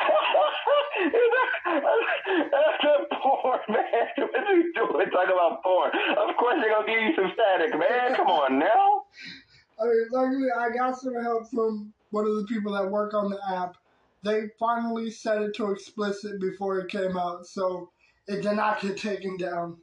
[2.51, 4.07] That's a porn, man.
[4.17, 5.11] What are you doing?
[5.11, 5.91] Talking about porn.
[6.17, 8.15] Of course they're gonna give you some static, man.
[8.17, 9.05] Come on now.
[9.81, 13.31] I mean, luckily, I got some help from one of the people that work on
[13.31, 13.77] the app.
[14.25, 17.91] They finally set it to explicit before it came out, so
[18.27, 19.77] it did not get taken down.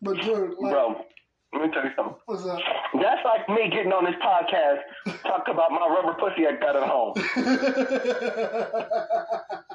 [0.00, 1.04] But dude, like, Bro,
[1.52, 2.16] let me tell you something.
[2.26, 2.60] what's up?
[2.94, 4.82] That's like me getting on this podcast
[5.22, 7.14] talk about my rubber pussy I got at home.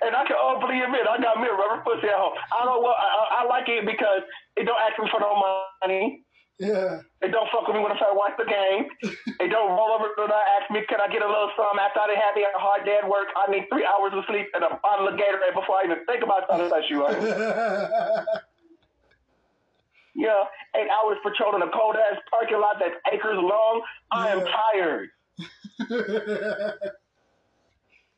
[0.00, 2.32] And I can openly admit I got me a rubber pussy at home.
[2.52, 4.22] I don't well, I, I like it because
[4.56, 5.36] it don't ask me for no
[5.82, 6.24] money.
[6.58, 8.86] yeah, It don't fuck with me when I try to watch the game.
[9.40, 10.24] It don't roll over to
[10.60, 12.84] ask me, can I get a little something after I done had me a hard
[12.84, 13.28] day at work?
[13.34, 16.22] I need three hours of sleep and a bottle of Gatorade before I even think
[16.22, 17.04] about trying to touch you.
[17.04, 17.18] Right?
[20.14, 20.44] Yeah,
[20.76, 23.82] eight hours patrolling a cold ass parking lot that's acres long.
[24.10, 25.08] I am tired.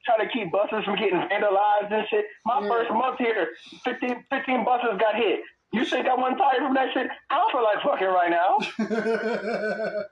[0.04, 2.26] Trying to keep buses from getting vandalized and shit.
[2.44, 2.68] My Yeah.
[2.68, 3.48] first month here,
[3.84, 5.40] 15, 15 buses got hit.
[5.72, 7.08] You think I wasn't tired from that shit?
[7.30, 8.58] I don't feel like fucking right now.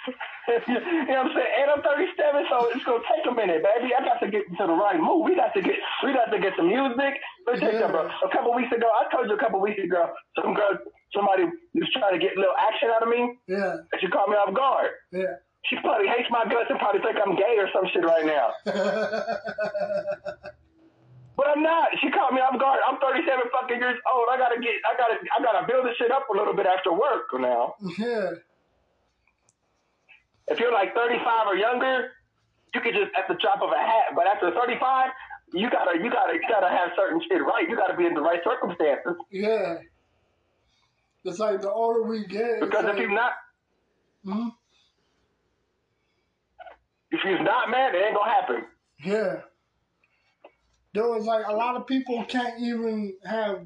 [0.66, 1.52] you know what I'm saying?
[1.60, 3.92] And I'm 37, so it's gonna take a minute, baby.
[3.94, 5.24] I got to get to the right move.
[5.28, 7.20] We got to get, we got to get some music.
[7.46, 8.08] Let's take that, bro.
[8.08, 10.78] A couple weeks ago, I told you a couple weeks ago, some girl,
[11.14, 14.28] somebody was trying to get a little action out of me, yeah, and she caught
[14.28, 14.90] me off guard.
[15.12, 15.38] yeah.
[15.64, 18.50] She probably hates my guts and probably think I'm gay or some shit right now.
[21.36, 21.88] But I'm not.
[22.02, 22.80] She caught me off guard.
[22.86, 24.26] I'm 37 fucking years old.
[24.30, 26.92] I gotta get, I gotta, I gotta build this shit up a little bit after
[26.92, 27.76] work now.
[27.96, 28.32] yeah,
[30.48, 32.12] If you're like 35 or younger,
[32.74, 34.12] you could just at the drop of a hat.
[34.14, 35.08] But after 35,
[35.54, 37.64] you gotta, you gotta, you gotta have certain shit right.
[37.66, 39.16] You gotta be in the right circumstances.
[39.30, 39.78] yeah.
[41.24, 43.32] It's like the older we get, Because if like, you're not,
[44.24, 44.48] hmm?
[47.10, 48.64] If you're not, mad, it ain't gonna happen.
[49.04, 49.40] Yeah.
[50.94, 53.64] There was like a lot of people can't even have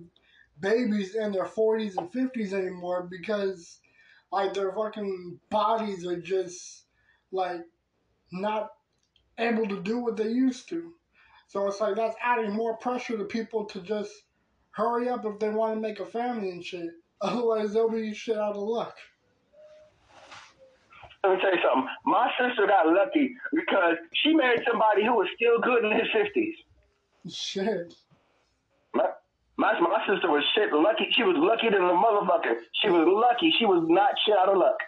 [0.61, 3.79] babies in their 40s and 50s anymore because
[4.31, 6.85] like their fucking bodies are just
[7.33, 7.63] like
[8.33, 8.71] not
[9.39, 10.93] able to do what they used to.
[11.49, 14.13] So it's like that's adding more pressure to people to just
[14.71, 16.91] hurry up if they want to make a family and shit.
[17.21, 18.97] Otherwise, they'll be shit out of luck.
[21.25, 21.89] Let me tell you something.
[22.05, 27.33] My sister got lucky because she married somebody who was still good in his 50s.
[27.33, 27.95] Shit.
[28.93, 29.07] My,
[29.57, 31.09] my, my sister was shit lucky.
[31.13, 32.57] She was lucky than a motherfucker.
[32.83, 33.55] She was lucky.
[33.59, 34.79] She was not shit out of luck.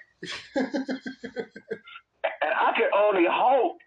[2.43, 3.79] And I could only hope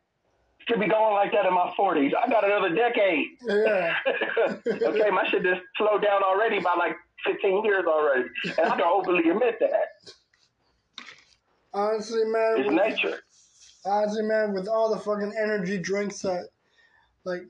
[0.69, 2.11] to be going like that in my 40s.
[2.15, 3.27] I got another decade.
[3.45, 3.95] Yeah.
[4.87, 8.29] okay, my shit just slowed down already by like 15 years already.
[8.45, 10.13] And I can openly admit that.
[11.73, 12.55] Honestly, man.
[12.57, 13.19] It's with- nature.
[13.85, 16.49] Honestly, man, with all the fucking energy drinks that,
[17.23, 17.43] like,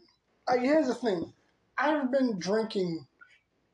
[0.48, 1.34] I, here's the thing.
[1.78, 3.08] I've been drinking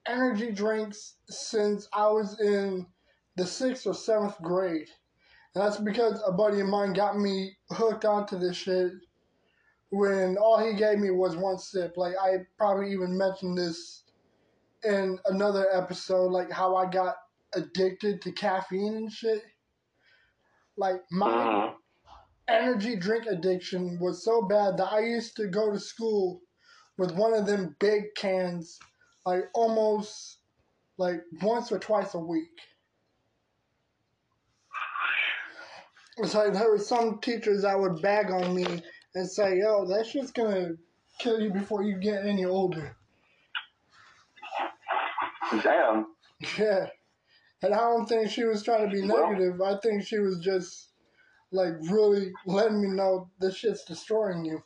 [0.07, 2.85] energy drinks since I was in
[3.35, 4.87] the sixth or seventh grade.
[5.53, 8.91] And that's because a buddy of mine got me hooked onto this shit
[9.89, 11.97] when all he gave me was one sip.
[11.97, 14.03] Like, I probably even mentioned this
[14.83, 17.15] in another episode, like how I got
[17.53, 19.41] addicted to caffeine and shit.
[20.77, 21.73] Like my
[22.47, 26.41] energy drink addiction was so bad that I used to go to school
[26.97, 28.79] with one of them big cans,
[29.25, 30.39] like almost
[30.97, 32.59] like once or twice a week.
[36.17, 38.65] It's like there were some teachers that would bag on me
[39.15, 40.71] and say, "Yo, that's just gonna
[41.19, 42.95] kill you before you get any older."
[45.61, 46.07] Damn.
[46.59, 46.87] Yeah,
[47.65, 49.59] and I don't think she was trying to be negative.
[49.61, 50.89] I think she was just
[51.51, 54.63] like really letting me know this shit's destroying you.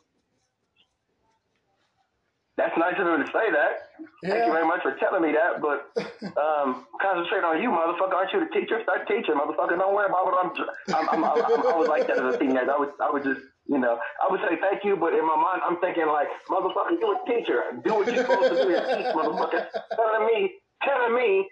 [2.60, 3.88] That's nice of her to say that.
[4.20, 5.88] Thank you very much for telling me that, but
[6.36, 8.12] um, concentrate on you, motherfucker.
[8.12, 8.76] Aren't you the teacher?
[8.84, 9.80] Start teaching, motherfucker.
[9.80, 10.50] Don't worry about what I'm.
[10.92, 12.68] I'm, I'm, I'm, I'm I was like that as a teenager.
[12.68, 15.40] I would, I would just, you know, I would say thank you, but in my
[15.40, 17.64] mind, I'm thinking like, motherfucker, you a teacher.
[17.80, 19.64] Do what you're supposed to do and teach, motherfucker.
[19.96, 20.52] Telling me,
[20.84, 21.48] telling me,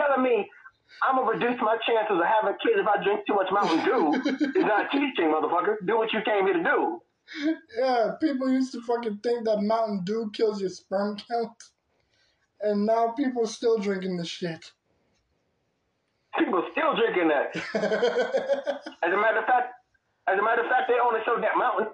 [0.00, 0.48] telling me.
[1.02, 4.14] I'm gonna reduce my chances of having kids if I drink too much Mountain Dew.
[4.58, 5.76] Is not teaching, motherfucker.
[5.86, 7.02] Do what you came here to do.
[7.78, 11.52] Yeah, people used to fucking think that Mountain Dew kills your sperm count.
[12.60, 14.72] And now people still drinking this shit.
[16.38, 17.54] People still drinking that.
[19.02, 19.74] As a matter of fact,
[20.28, 21.88] as a matter of fact, they own it so damn mountain.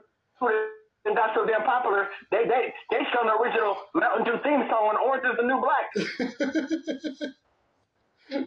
[1.06, 2.08] And that's so damn popular.
[2.30, 5.60] They they they sung the original Mountain Dew theme song on Orange is the New
[5.62, 5.86] Black.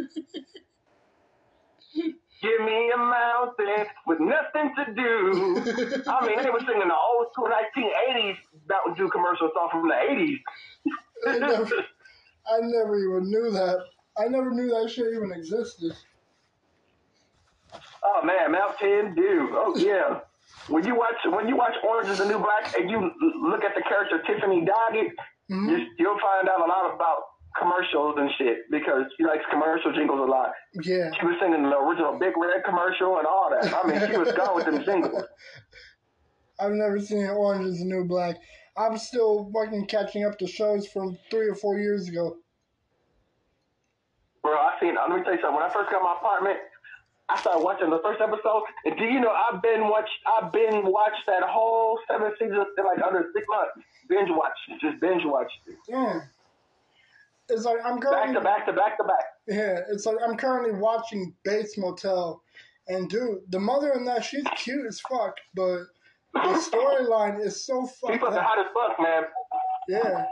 [2.43, 5.63] Give me a mountain with nothing to do.
[6.09, 8.37] I mean, they were singing the old school 1980s
[8.67, 10.41] Mountain Dew commercial song from the 80s.
[11.29, 11.67] I never,
[12.47, 13.85] I never even knew that.
[14.17, 15.93] I never knew that shit even existed.
[18.03, 19.51] Oh man, Mountain Dew.
[19.53, 20.21] Oh yeah.
[20.69, 23.11] When you watch when you watch Orange is the New Black and you
[23.43, 25.11] look at the character Tiffany Doggett,
[25.51, 25.69] Mhm.
[25.71, 27.19] you, you'll find out a lot about
[27.59, 30.53] commercials and shit because she likes commercial jingles a lot.
[30.83, 31.11] Yeah.
[31.19, 33.75] She was singing the original Big Red commercial and all that.
[33.75, 35.25] I mean, she was gone with them jingles.
[36.61, 38.37] I've never seen Orange is the New Black.
[38.77, 42.37] I'm still fucking catching up to shows from three or four years ago.
[44.43, 44.95] Bro, I seen.
[44.95, 45.57] Let me tell you something.
[45.57, 46.59] When I first got my apartment,
[47.33, 48.63] I started watching the first episode.
[48.85, 50.11] And do you know I've been watched?
[50.27, 53.87] I've been watched that whole seven seasons in like under six months.
[54.09, 56.21] Binge watched, just binge watched it, Yeah.
[57.49, 59.25] It's like I'm back to back to back to back.
[59.49, 62.41] Yeah, it's like I'm currently watching Bates Motel,
[62.87, 65.87] and dude, the mother in that she's cute as fuck, but
[66.33, 66.41] the
[66.71, 68.45] storyline is so fucked fucking up.
[68.45, 69.23] hot as fuck, man.
[69.89, 70.25] Yeah,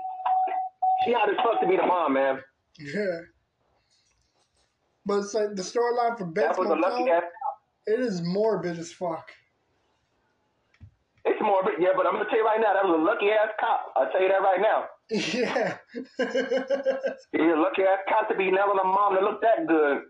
[1.05, 2.41] She hot as fuck to be the mom, man.
[2.79, 3.21] yeah.
[5.09, 7.23] But it's like the storyline for Bates That was a lucky Motel, ass.
[7.87, 9.31] it is morbid as fuck.
[11.25, 13.49] It's morbid, yeah, but I'm gonna tell you right now, that was a lucky ass
[13.59, 13.93] cop.
[13.97, 14.85] I'll tell you that right now.
[15.11, 15.79] Yeah.
[16.21, 20.03] A lucky ass cop to be nailing a mom that looked that good.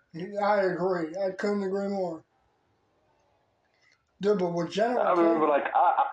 [0.42, 1.14] I agree.
[1.24, 2.24] I couldn't agree more.
[4.20, 6.04] Dude, but with General I remember, like, I, I,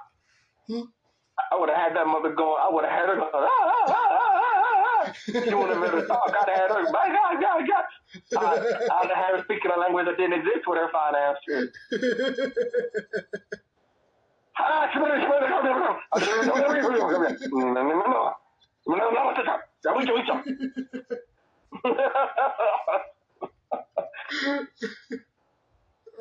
[0.67, 0.81] Hmm?
[1.51, 2.61] I would have had that mother going.
[2.61, 3.29] I would have had her going.
[3.33, 4.44] Ah, ah, ah,
[5.05, 6.33] have been to talk.
[6.41, 6.83] I'd have had her.
[6.91, 7.85] My God, God, God.
[8.37, 11.37] I'd, I'd have had her speaking a language that didn't exist with her fine ass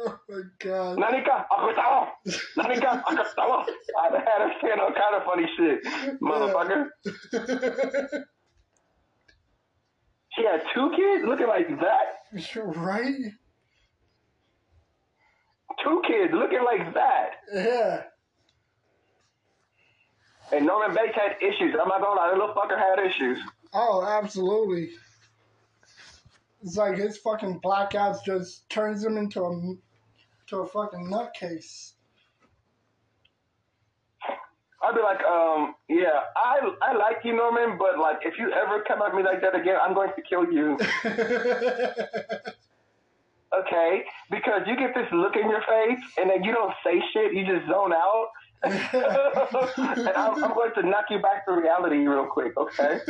[0.06, 0.98] oh my god.
[0.98, 2.08] Nanika, acá estamos.
[2.56, 3.66] Nanika, acá estamos.
[4.02, 5.84] I'd have had her saying all kind of funny shit,
[6.20, 6.90] motherfucker.
[10.36, 12.56] She had two kids looking like that.
[12.76, 13.14] right?
[15.82, 17.30] Two kids looking like that.
[17.52, 18.02] Yeah.
[20.52, 21.74] And Norman Bates had issues.
[21.80, 23.38] I'm not gonna lie, that little fucker had issues.
[23.72, 24.90] Oh, absolutely.
[26.62, 29.74] It's like his fucking blackouts just turns him into a
[30.48, 31.93] to a fucking nutcase.
[34.85, 38.82] I'd be like, um, yeah, I I like you, Norman, but like if you ever
[38.87, 40.78] come at me like that again, I'm going to kill you.
[43.60, 44.04] Okay?
[44.30, 47.46] Because you get this look in your face and then you don't say shit, you
[47.46, 48.28] just zone out.
[48.64, 52.98] and I'm, I'm going to knock you back to reality real quick, okay?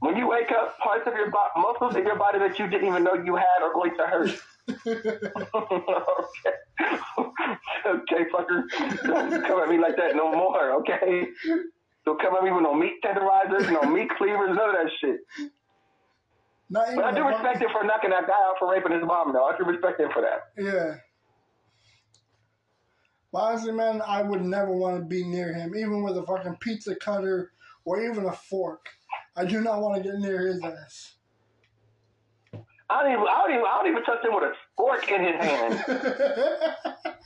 [0.00, 2.88] When you wake up, parts of your body, muscles in your body that you didn't
[2.88, 4.30] even know you had are going to hurt.
[4.70, 5.02] okay.
[7.86, 8.62] okay, fucker.
[9.04, 11.26] Don't come at me like that no more, okay?
[12.04, 15.20] Don't come at me with no meat tenderizers, no meat cleavers, none of that shit.
[16.70, 19.04] Not even But I do respect him for knocking that guy out for raping his
[19.04, 19.44] mom, though.
[19.44, 20.62] I do respect him for that.
[20.62, 20.96] Yeah.
[23.34, 26.94] Honestly, man, I would never want to be near him, even with a fucking pizza
[26.94, 27.52] cutter
[27.84, 28.86] or even a fork.
[29.36, 31.14] I do not want to get near his ass.
[32.92, 35.24] I don't even, I don't even, I don't even touch him with a fork in
[35.24, 35.84] his hand.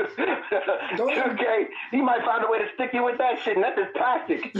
[0.00, 3.94] okay, he might find a way to stick you with that shit, and that's just
[3.94, 4.50] plastic.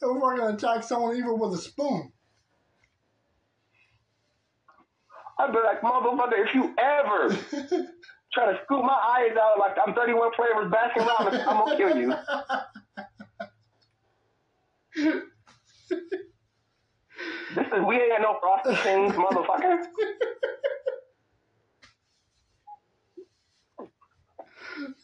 [0.00, 2.12] If we're gonna attack someone even with a spoon.
[5.38, 7.28] I'd be like, motherfucker, if you ever
[8.32, 11.96] try to scoop my eyes out like I'm 31 flavors Baskin Robbins, I'm gonna kill
[11.96, 12.14] you.
[17.58, 19.84] This is we ain't had no frosty things, motherfucker.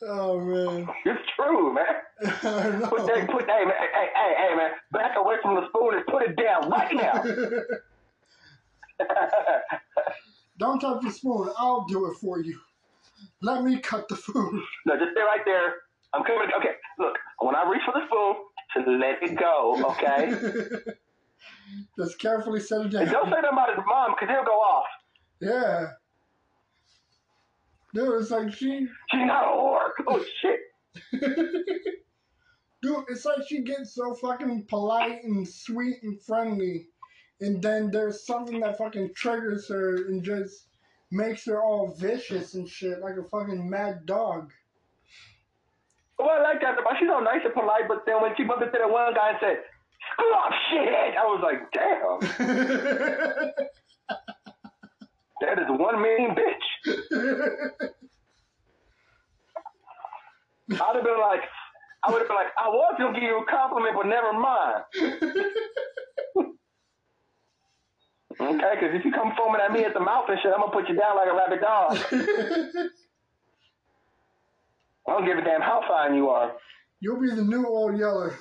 [0.03, 1.85] Oh man, It's true, man.
[2.21, 6.07] Put that, put hey, man, hey, hey, hey, man, back away from the spoon and
[6.07, 7.23] put it down right now.
[10.59, 11.51] Don't touch the spoon.
[11.59, 12.59] I'll do it for you.
[13.43, 14.63] Let me cut the food.
[14.87, 15.75] no, just stay right there.
[16.13, 16.49] I'm coming.
[16.59, 18.37] Okay, look, when I reach for the spoon,
[18.75, 20.95] just let it go, okay?
[21.99, 24.87] Just carefully set it And don't say nothing about his mom, because he'll go off.
[25.41, 25.87] Yeah.
[27.95, 29.91] Dude, it's like she, She's not a whore.
[30.09, 30.61] Oh, shit.
[32.83, 36.89] dude, it's like she gets so fucking polite and sweet and friendly,
[37.41, 40.67] and then there's something that fucking triggers her and just
[41.13, 44.51] makes her all vicious and shit, like a fucking mad dog.
[46.19, 48.79] Well, I like that she's all nice and polite, but then when she bumped into
[48.79, 49.59] that one guy and said,
[50.19, 52.21] Oh, off, shithead, I was like, damn,
[55.41, 56.67] that is one mean bitch.
[60.71, 61.41] I'd have been like,
[62.03, 64.85] I would have been like, I was to give you a compliment, but never mind.
[68.41, 70.73] Okay, because if you come foaming at me at the mouth and shit, I'm going
[70.73, 71.97] to put you down like a rabid dog.
[75.07, 76.57] I don't give a damn how fine you are.
[77.01, 78.37] You'll be the new old yeller.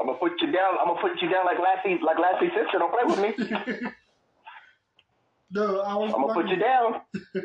[0.00, 0.74] I'm gonna put you down.
[0.80, 2.78] I'm gonna put you down like Lassie, like Lassie's sister.
[2.78, 3.34] Don't play with me.
[5.52, 7.00] Dude, I was I'm gonna put you down.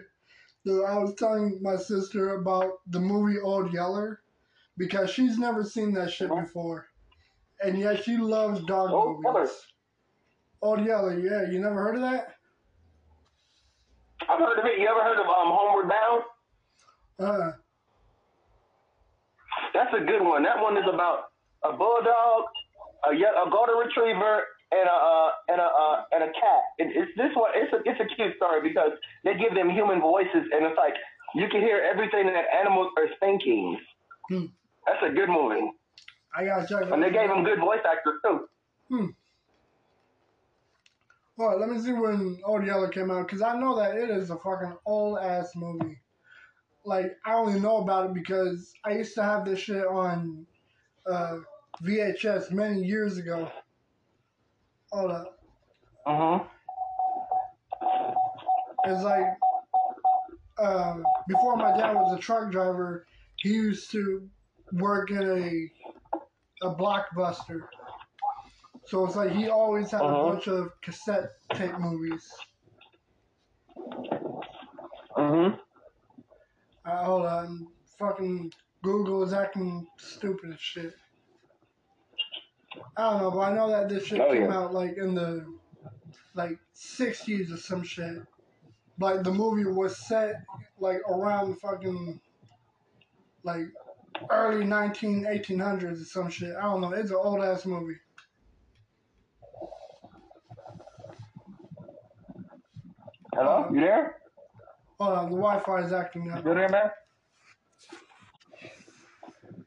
[0.66, 4.22] Dude, I was telling my sister about the movie Old Yeller
[4.78, 6.42] because she's never seen that shit Uh-huh.
[6.42, 6.88] before.
[7.64, 9.24] And yet she loves dog Old movies.
[9.34, 9.50] Yeller.
[10.62, 11.50] Old Yeller, yeah.
[11.52, 12.36] You never heard of that?
[14.28, 14.80] I've heard of it.
[14.80, 16.24] You ever heard of um, Homeward Bound?
[17.20, 17.52] Uh,
[19.76, 20.44] That's a good one.
[20.48, 21.36] That one is about
[21.68, 22.48] a bulldog,
[23.04, 26.64] a, a golden retriever, and a uh, and a uh, and a cat.
[26.80, 27.52] It, it's this one.
[27.60, 28.96] It's a it's a cute story because
[29.28, 30.96] they give them human voices, and it's like
[31.36, 33.78] you can hear everything that animals are thinking.
[34.32, 34.46] Hmm.
[34.88, 35.72] That's a good movie,
[36.36, 38.48] I gotta check and they gave them good voice actors too.
[41.38, 44.10] Hold on, let me see when Old Yeller came out because I know that it
[44.10, 46.00] is a fucking old ass movie.
[46.86, 50.46] Like I only know about it because I used to have this shit on
[51.10, 51.38] uh,
[51.84, 53.50] VHS many years ago.
[54.92, 55.40] Hold up.
[56.06, 56.44] Uh huh.
[58.86, 59.26] It's like
[60.60, 63.06] uh, before my dad was a truck driver,
[63.38, 64.30] he used to
[64.74, 65.72] work in a
[66.68, 67.62] a blockbuster.
[68.88, 70.16] So it's like he always had Uh-huh.
[70.16, 72.26] a bunch of cassette tape movies.
[75.18, 75.52] Uh huh.
[76.86, 77.68] Uh, hold on,
[77.98, 78.52] fucking
[78.84, 80.94] Google is acting stupid as shit.
[82.98, 84.58] I don't know, but I know that this shit Oh, came yeah.
[84.58, 85.46] out like in the
[86.36, 88.18] like sixties or some shit.
[89.00, 90.44] Like the movie was set
[90.80, 92.20] like around fucking
[93.44, 93.68] like
[94.30, 96.56] early 19, 1800s or some shit.
[96.56, 96.92] I don't know.
[96.94, 97.98] It's an old ass movie.
[103.34, 104.18] Hello, you there?
[105.06, 106.40] Hold on, the Wi-Fi is acting You up.
[106.40, 106.90] still there, man?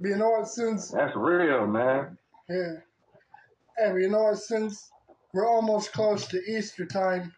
[0.00, 0.48] But you know what?
[0.48, 2.18] Since That's real, man.
[2.48, 2.72] Yeah.
[3.78, 4.38] Hey, but you know what?
[4.38, 4.90] Since
[5.32, 7.32] we're almost close to Easter time,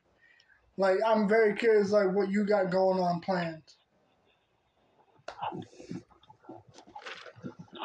[0.78, 3.62] like I'm very curious, like what you got going on planned.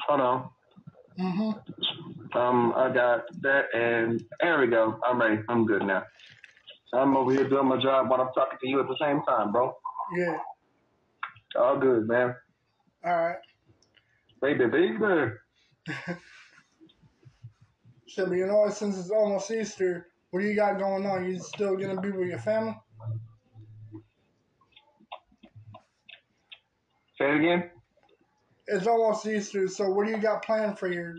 [0.07, 0.49] Hold on.
[1.19, 2.37] Mm-hmm.
[2.37, 4.97] Um, I got that, and there we go.
[5.05, 5.41] I'm ready.
[5.49, 6.03] I'm good now.
[6.93, 9.51] I'm over here doing my job while I'm talking to you at the same time,
[9.51, 9.75] bro.
[10.17, 10.37] Yeah.
[11.55, 12.35] All good, man.
[13.03, 13.37] All right.
[14.41, 15.31] Baby, baby.
[18.15, 18.69] So, but you know?
[18.69, 21.25] Since it's almost Easter, what do you got going on?
[21.25, 22.73] You still gonna be with your family?
[27.17, 27.69] Say it again.
[28.67, 31.15] It's almost Easter, so what do you got planned for your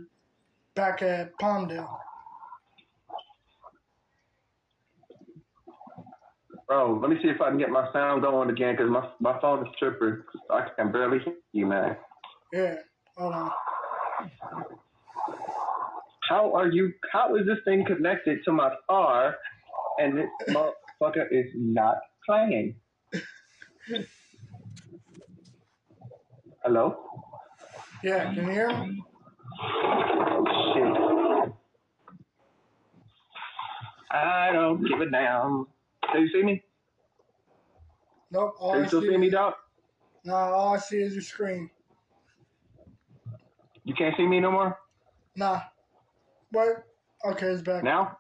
[0.75, 1.99] back at Palmdale?
[6.69, 9.41] Bro, let me see if I can get my sound going again because my my
[9.41, 10.23] phone is tripping.
[10.51, 11.97] I can barely hear you, man.
[12.53, 12.77] Yeah.
[13.17, 13.51] Hold on.
[16.29, 16.93] How are you?
[17.13, 19.37] How is this thing connected to my car
[20.01, 22.75] and this motherfucker is not playing?
[26.65, 26.97] Hello?
[28.03, 29.03] Yeah, can you hear me?
[29.63, 30.45] Oh,
[30.75, 31.53] shit.
[34.11, 35.67] I don't give a damn.
[36.13, 36.63] Do you see me?
[38.31, 38.55] Nope.
[38.59, 39.55] All I you still see, me, dog?
[40.25, 41.71] Nah, all I see is your screen.
[43.85, 44.79] You can't see me no more?
[45.37, 45.61] Nah.
[46.51, 46.85] What?
[47.25, 47.85] Okay, it's back.
[47.85, 48.19] Now?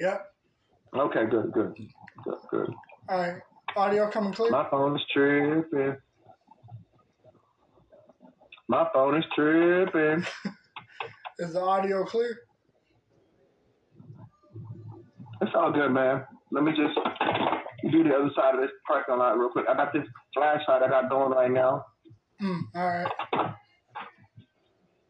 [0.00, 0.26] Yep.
[0.96, 1.74] Okay, good, good.
[2.24, 2.70] Good, good.
[3.08, 3.42] All right.
[3.76, 4.50] Audio coming clear?
[4.50, 5.96] My phone is tripping.
[8.68, 10.24] My phone is tripping.
[11.40, 12.36] Is the audio clear?
[15.40, 16.22] It's all good, man.
[16.52, 16.98] Let me just
[17.92, 19.66] do the other side of this parking lot real quick.
[19.68, 21.84] I got this flashlight I got going right now.
[22.42, 23.12] Mm, all right.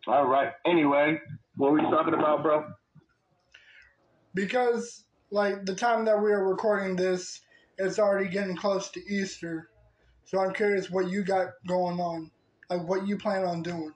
[0.06, 0.52] All right.
[0.66, 1.18] Anyway,
[1.56, 2.64] what were we talking about, bro?
[4.34, 7.40] Because, like, the time that we are recording this,
[7.78, 9.70] it's already getting close to Easter.
[10.24, 12.30] So I'm curious what you got going on.
[12.68, 13.92] Like, what you plan on doing.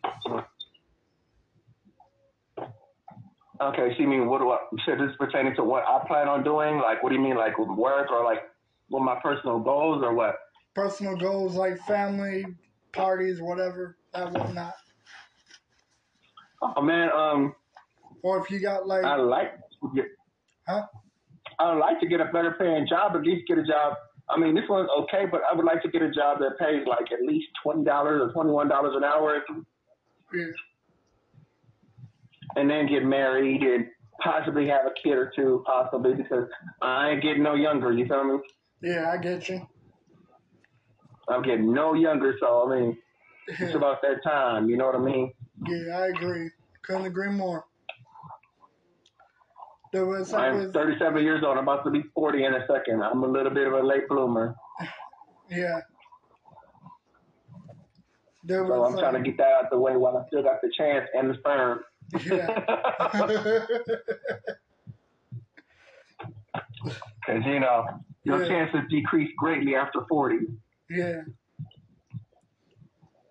[3.60, 6.28] Okay, so you mean what do I so this is pertaining to what I plan
[6.28, 6.78] on doing?
[6.78, 8.42] Like what do you mean like with work or like
[8.88, 10.36] what my personal goals or what?
[10.74, 12.44] Personal goals, like family,
[12.92, 14.74] parties, whatever, that whatnot.
[16.62, 17.54] Oh man, um
[18.22, 19.52] Or if you got, like, I like
[19.94, 20.06] get
[20.66, 20.82] Huh?
[21.58, 23.94] I would like to get a better paying job, at least get a job.
[24.28, 26.86] I mean, this one's okay, but I would like to get a job that pays
[26.88, 29.44] like at least twenty dollars or twenty one dollars an hour,
[30.32, 30.46] yeah,
[32.56, 33.86] and then get married and
[34.22, 36.48] possibly have a kid or two, possibly because
[36.82, 37.92] I ain't getting no younger.
[37.92, 38.38] You feel me?
[38.82, 39.66] yeah, I get you.
[41.28, 42.98] I'm getting no younger, so I mean,
[43.48, 44.68] it's about that time.
[44.68, 45.32] You know what I mean?
[45.66, 46.50] Yeah, I agree.
[46.82, 47.64] Couldn't agree more.
[49.92, 51.56] There was I'm with, 37 years old.
[51.56, 53.02] I'm about to be 40 in a second.
[53.02, 54.56] I'm a little bit of a late bloomer,
[55.50, 55.80] yeah.
[58.44, 60.60] There so was I'm trying to get that out the way while I still got
[60.60, 61.80] the chance and the sperm.
[62.12, 62.60] Yeah.
[67.26, 67.84] Because you know
[68.24, 68.48] your Yeah.
[68.48, 70.38] chances decrease greatly after 40.
[70.90, 71.22] yeah.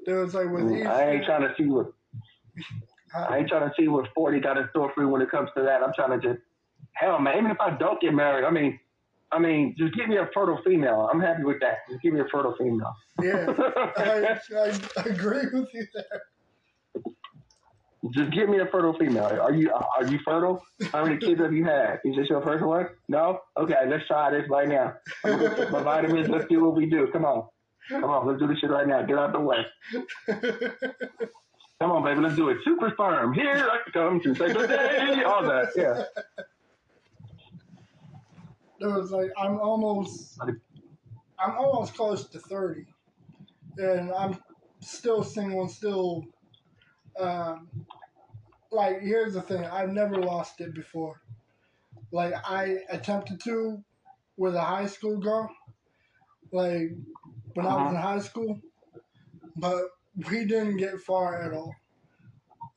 [0.06, 1.94] There was like with I ain't trying to see what
[3.16, 5.50] I ain't trying to see what 40 got in store for me when it comes
[5.56, 5.82] to that.
[5.84, 6.42] I'm trying to just
[6.94, 7.38] hell, man.
[7.38, 8.80] Even if I don't get married, I mean,
[9.32, 11.10] I mean, just give me a fertile female.
[11.12, 11.78] I'm happy with that.
[11.90, 12.94] Just give me a fertile female.
[13.22, 13.46] Yeah,
[13.98, 16.22] I, I, I agree with you there.
[18.12, 19.26] Just give me a fertile female.
[19.26, 20.62] Are you are you fertile?
[20.92, 22.00] How many kids have you had?
[22.04, 22.88] Is this your first one?
[23.08, 23.40] No?
[23.58, 24.94] Okay, let's try this right now.
[25.24, 26.28] My vitamins.
[26.28, 27.08] Let's do what we do.
[27.14, 27.48] Come on.
[27.90, 29.04] Come on, let's do this shit right now.
[29.04, 29.66] Get out the way.
[31.80, 32.58] Come on, baby, let's do it.
[32.64, 33.34] Super sperm.
[33.34, 35.24] Here I come to say good day.
[35.26, 35.70] All that.
[35.76, 36.04] Yeah.
[38.80, 40.40] there was like I'm almost
[41.40, 42.86] I'm almost close to thirty,
[43.78, 44.38] and I'm
[44.82, 46.26] still single and still.
[47.20, 47.70] Um,
[48.72, 51.22] like here's the thing, I've never lost it before.
[52.12, 53.84] Like I attempted to
[54.38, 55.50] with a high school girl,
[56.52, 56.90] like
[57.54, 58.62] when I was in high school,
[59.58, 59.84] but
[60.30, 61.76] we didn't get far at all.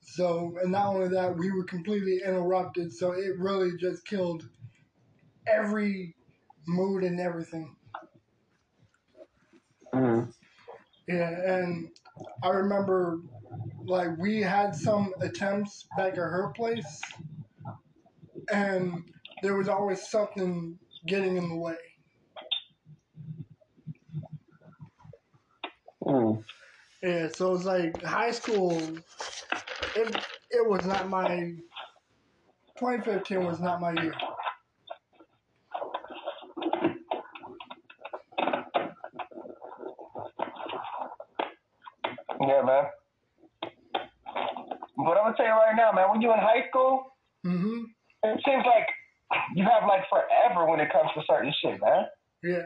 [0.02, 2.92] So, and not only that, we were completely interrupted.
[2.92, 4.48] So it really just killed
[5.46, 6.16] every
[6.66, 7.76] mood and everything.
[9.94, 10.32] Mhm.
[11.08, 11.90] Yeah, and
[12.42, 13.20] I remember
[13.86, 17.00] like we had some attempts back at her place,
[18.52, 19.04] and
[19.42, 21.76] there was always something getting in the way.
[26.04, 26.44] Mm.
[27.02, 28.76] Yeah, so it's like high school.
[29.96, 30.16] It
[30.50, 31.54] it was not my.
[32.78, 34.14] 2015 was not my year.
[42.40, 42.84] Yeah, man.
[44.96, 46.10] But I'm gonna tell you right now, man.
[46.10, 47.12] When you're in high school,
[47.44, 47.84] hmm
[48.22, 48.88] it seems like
[49.54, 52.06] you have like forever when it comes to certain shit, man.
[52.42, 52.62] Yeah,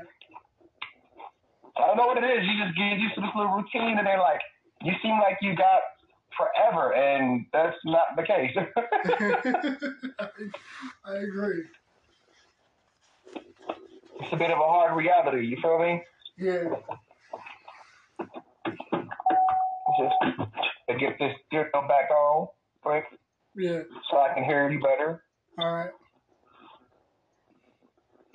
[1.77, 2.45] I don't know what it is.
[2.47, 4.41] You just get used to this little routine, and they're like
[4.83, 5.81] you seem like you got
[6.37, 8.57] forever, and that's not the case.
[10.19, 10.27] I,
[11.05, 11.65] I agree.
[14.21, 15.47] it's a bit of a hard reality.
[15.47, 16.03] You feel me?
[16.39, 16.65] Yeah,
[19.99, 20.15] Just
[20.93, 22.49] to get this girl back on
[22.83, 23.05] quick,
[23.57, 23.81] yeah.
[24.11, 25.23] so I can hear you better.
[25.59, 25.91] All right.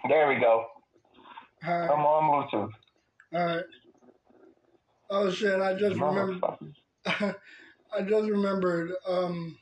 [0.07, 0.65] There we go.
[1.65, 1.89] All right.
[1.89, 2.69] I'm on Bluetooth.
[3.33, 3.63] All right.
[5.09, 5.59] Oh shit!
[5.59, 6.41] I just remembered.
[6.41, 7.35] Motherfuckers.
[7.97, 8.91] I just remembered.
[9.07, 9.57] Um,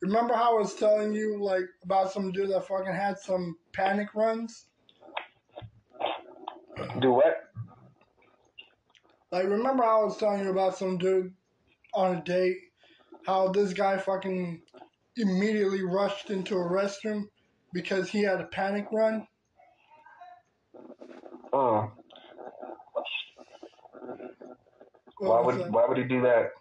[0.00, 4.14] remember how I was telling you like about some dude that fucking had some panic
[4.14, 4.66] runs?
[7.00, 7.52] Do what?
[9.30, 11.32] Like, remember how I was telling you about some dude
[11.94, 12.58] on a date?
[13.26, 14.62] How this guy fucking
[15.16, 17.28] immediately rushed into a restroom
[17.72, 19.28] because he had a panic run?
[25.18, 25.72] What why would that?
[25.72, 26.52] why would he do that?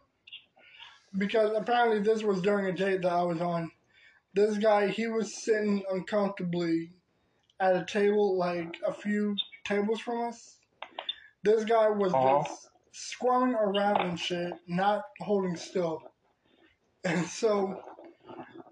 [1.17, 3.71] Because apparently this was during a date that I was on.
[4.33, 6.93] This guy, he was sitting uncomfortably
[7.59, 10.59] at a table like a few tables from us.
[11.43, 12.43] This guy was Uh-huh.
[12.43, 16.03] just squirming around and shit, not holding still.
[17.03, 17.81] And so,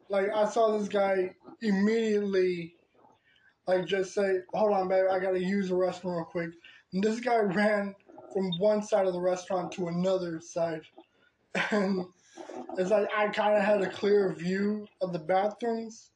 [0.07, 2.75] like, I saw this guy immediately,
[3.67, 6.51] like, just say, Hold on, babe, I gotta use the restroom real quick.
[6.93, 7.95] And this guy ran
[8.31, 10.81] from one side of the restaurant to another side.
[11.71, 12.05] And
[12.77, 16.11] it's like I kind of had a clear view of the bathrooms,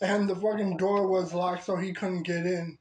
[0.00, 2.78] and the fucking door was locked, so he couldn't get in.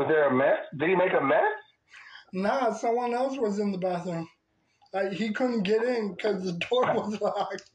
[0.00, 0.60] Was there a mess?
[0.78, 1.42] Did he make a mess?
[2.32, 4.26] Nah, someone else was in the bathroom.
[4.94, 7.70] Like he couldn't get in because the door was locked.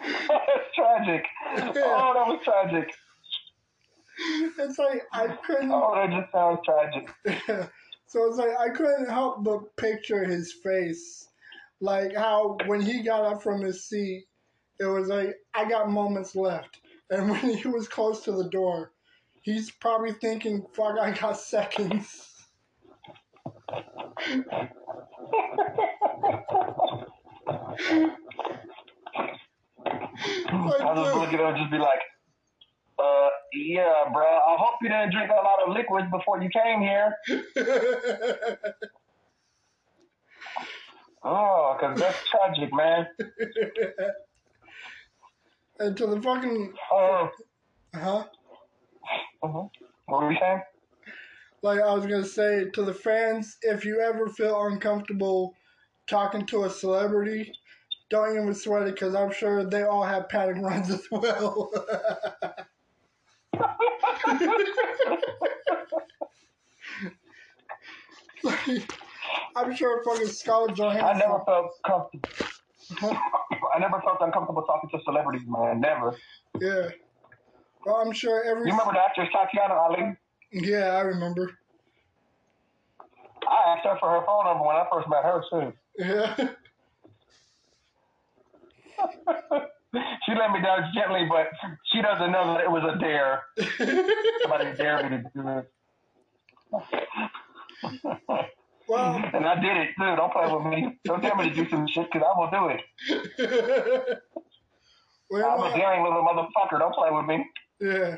[0.00, 1.26] That's tragic.
[1.46, 2.90] Oh, that was tragic.
[4.58, 5.70] It's like I couldn't.
[5.70, 7.68] Oh, that just sounds tragic.
[8.06, 11.28] so it's like I couldn't help but picture his face,
[11.82, 14.24] like how when he got up from his seat,
[14.80, 16.80] it was like I got moments left,
[17.14, 18.92] and when he was close to the door,
[19.42, 22.30] he's probably thinking, "Fuck, I got seconds."
[29.86, 32.00] I was just looking at him and just be like,
[32.98, 34.24] uh, yeah, bro.
[34.24, 37.14] I hope you didn't drink a lot of liquids before you came here.
[41.26, 43.08] Oh, because that's tragic, man.
[45.80, 47.28] and to the fucking Oh,
[47.94, 48.24] huh?
[49.42, 49.62] uh-huh.
[50.06, 50.62] what were you saying?
[51.62, 55.54] Like I was gonna say to the fans, if you ever feel uncomfortable
[56.06, 57.52] talking to a celebrity,
[58.10, 61.72] don't even sweat it because I'm sure they all have panic runs as well.
[63.54, 63.70] Like,
[69.56, 71.06] I'm sure fucking Scarlett Johansson.
[71.06, 72.28] I never felt comfortable.
[73.02, 75.80] I never felt uncomfortable talking to celebrities, man.
[75.80, 76.16] Never.
[76.60, 76.90] Yeah.
[77.84, 78.66] Well, I'm sure every.
[78.66, 80.16] You remember the actress Tatiana Ali?
[80.52, 81.58] Yeah, I remember.
[83.48, 85.72] I asked her for her phone number when I first met her, too.
[85.98, 86.34] Yeah.
[90.26, 91.48] she let me down gently, but
[91.92, 93.42] she doesn't know that it was a dare.
[94.42, 95.66] Somebody dared me to do this.
[98.88, 100.16] well, and I did it too.
[100.16, 100.98] Don't play with me.
[101.04, 104.18] Don't tell me to do some shit because I will do it.
[105.30, 106.78] well, I'm a daring little motherfucker.
[106.78, 107.46] Don't play with me.
[107.80, 108.16] Yeah.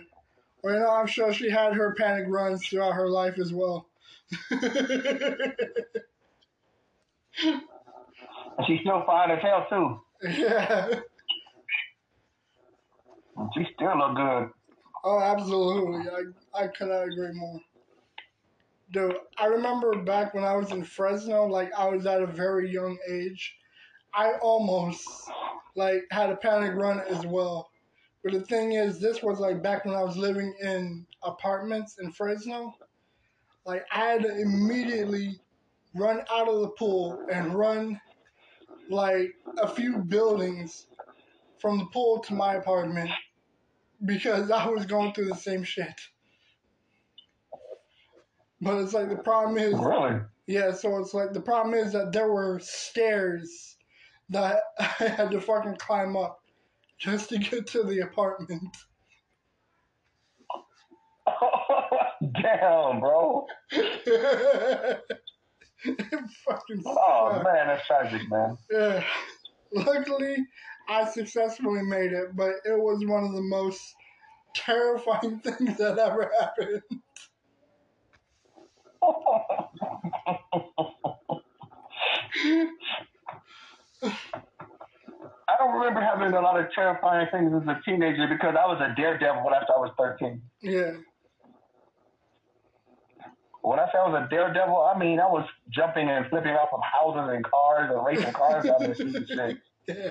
[0.62, 3.88] Well, you know, I'm sure she had her panic runs throughout her life as well.
[8.58, 10.00] And she's still fine as hell too.
[10.42, 11.00] yeah.
[13.54, 14.48] She still look good.
[15.04, 16.10] Oh, absolutely.
[16.10, 17.60] I, I could not agree more.
[18.92, 22.70] Dude, I remember back when I was in Fresno, like I was at a very
[22.70, 23.56] young age.
[24.14, 25.04] I almost
[25.74, 27.68] like had a panic run as well.
[28.22, 32.12] But the thing is, this was like back when I was living in apartments in
[32.12, 32.74] Fresno.
[33.64, 35.40] Like I had to immediately
[35.94, 38.00] run out of the pool and run
[38.88, 40.86] like a few buildings
[41.58, 43.10] from the pool to my apartment
[44.04, 45.94] because I was going through the same shit.
[48.60, 50.20] But it's like the problem is, Really?
[50.46, 53.76] yeah, so it's like the problem is that there were stairs
[54.30, 56.40] that I had to fucking climb up
[56.98, 58.76] just to get to the apartment.
[62.42, 63.46] Damn, bro.
[63.70, 65.00] it
[65.84, 67.44] fucking Oh sucked.
[67.44, 68.56] man, that's tragic, man.
[68.70, 69.02] Yeah.
[69.72, 70.36] Luckily,
[70.88, 73.82] I successfully made it, but it was one of the most
[74.54, 76.82] terrifying things that ever happened.
[85.48, 88.80] I don't remember having a lot of terrifying things as a teenager because I was
[88.80, 90.42] a daredevil after I was 13.
[90.62, 90.92] Yeah.
[93.62, 96.68] when I say I was a daredevil, I mean I was jumping and flipping off
[96.72, 99.56] of houses and cars and racing cars down the street and shit.
[99.88, 100.10] Yeah.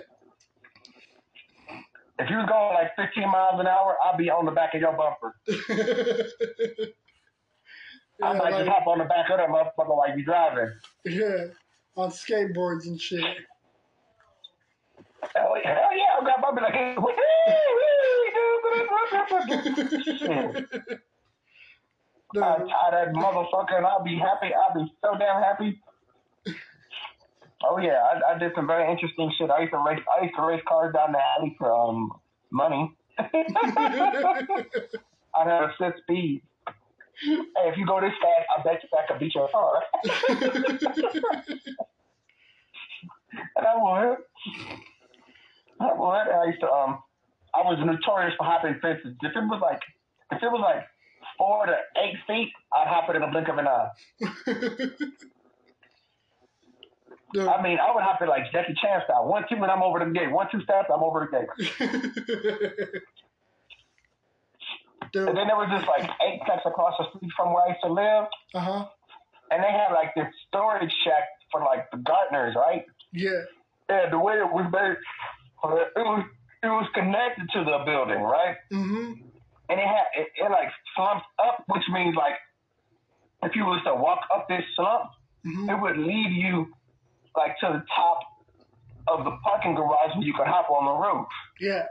[2.17, 4.79] If you was going like 15 miles an hour, I'd be on the back of
[4.79, 5.35] your bumper.
[8.23, 10.71] I yeah, might like, just hop on the back of that motherfucker while you driving.
[11.05, 11.45] yeah,
[11.97, 13.23] on skateboards and shit.
[15.35, 17.13] Hell, yeah, hell yeah, I'll grab my be like, hey, wee,
[17.47, 20.29] wee, dude, Shit.
[22.43, 24.53] I'd tie that motherfucker and I'll be happy.
[24.53, 25.81] I'll be so damn happy.
[27.63, 29.49] Oh yeah, I, I did some very interesting shit.
[29.49, 30.01] I used to race.
[30.19, 32.11] I used to race cars down the alley for um
[32.51, 32.93] money.
[33.17, 33.29] I'd
[35.47, 36.41] have a set speed.
[37.57, 39.83] Hey, if you go this fast, I bet you I could beat your car.
[43.55, 44.17] and I would.
[45.79, 46.31] I would.
[46.31, 46.99] I used to um.
[47.53, 49.15] I was notorious for hopping fences.
[49.21, 49.79] If it was like,
[50.31, 50.83] if it was like
[51.37, 53.89] four to eight feet, I'd hop it in a blink of an eye.
[57.47, 59.27] I mean, I would hop it like Jackie Chan style.
[59.27, 60.31] One, two, and I'm over the gate.
[60.31, 61.49] One, two steps, I'm over the gate.
[65.15, 67.69] Dude, And then there was just like eight steps across the street from where I
[67.71, 68.81] used to live, uh huh.
[69.51, 72.83] and they had like this storage shack for like the gardeners, right?
[73.15, 73.47] Yeah.
[73.87, 74.97] And the way it was made,
[75.95, 76.23] it was
[76.63, 78.57] it was connected to the building, right?
[78.73, 79.23] Mm-hmm.
[79.69, 82.35] And it had it, it like slumped up, which means like
[83.43, 85.11] if you was to walk up this slump,
[85.45, 85.69] Mm-hmm.
[85.69, 86.73] it would lead you
[87.37, 88.17] like to the top
[89.07, 91.27] of the parking garage where you could hop on the roof.
[91.61, 91.85] Yeah.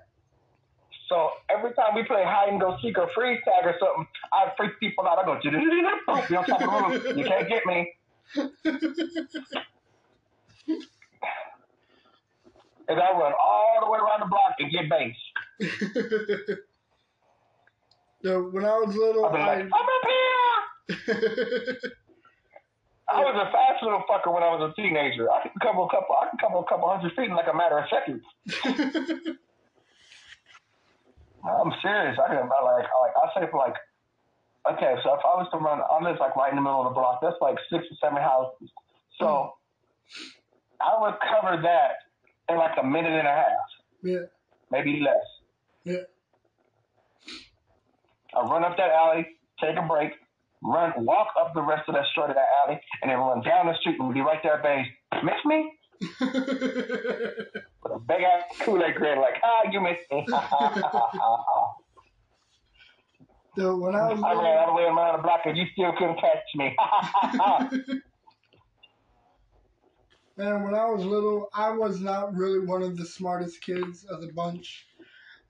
[1.09, 4.53] So every time we play hide and go seek or freeze tag or something, I
[4.57, 5.19] freak people out.
[5.19, 7.17] I go, be on top of the roof.
[7.17, 7.93] You can't get me.
[12.89, 15.17] And I run all the way around the block and get base.
[18.23, 21.77] Dude, when I was little, I'll be like, I'm up here.
[23.09, 25.31] I was a fast little fucker when I was a teenager.
[25.31, 27.57] I could cover a couple, I could cover a couple hundred feet in like a
[27.57, 28.25] matter of seconds.
[31.45, 32.17] I'm serious.
[32.19, 33.75] I can, I like, I like, I say for like,
[34.73, 36.93] okay, so if I was to run, I live like right in the middle of
[36.93, 37.21] the block.
[37.21, 38.71] That's like six or seven houses.
[39.21, 39.53] So
[40.81, 41.93] I would cover that
[42.49, 43.69] in like a minute and a half,
[44.03, 44.27] yeah.
[44.71, 45.25] maybe less.
[45.85, 46.09] Yeah.
[48.35, 49.27] I run up that alley,
[49.61, 50.13] take a break,
[50.63, 53.67] run, walk up the rest of that short of that alley, and then run down
[53.67, 54.87] the street and be right there, base.
[55.23, 55.71] Miss me?
[56.21, 56.33] With
[57.93, 60.27] a big ass Kool-Aid grin, like, ah, you missed me.
[63.57, 65.93] Dude, when I was I ran all the way around the block and you still
[65.93, 66.77] couldn't catch me.
[70.37, 74.21] man, when I was little, I was not really one of the smartest kids of
[74.23, 74.87] the bunch.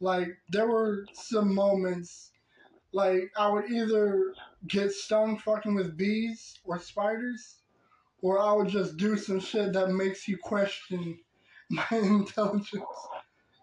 [0.01, 2.33] Like, there were some moments,
[2.93, 4.35] like, I would either
[4.69, 7.57] get stung fucking with bees or spiders,
[8.25, 11.19] or I would just do some shit that makes you question
[11.71, 12.83] my intelligence.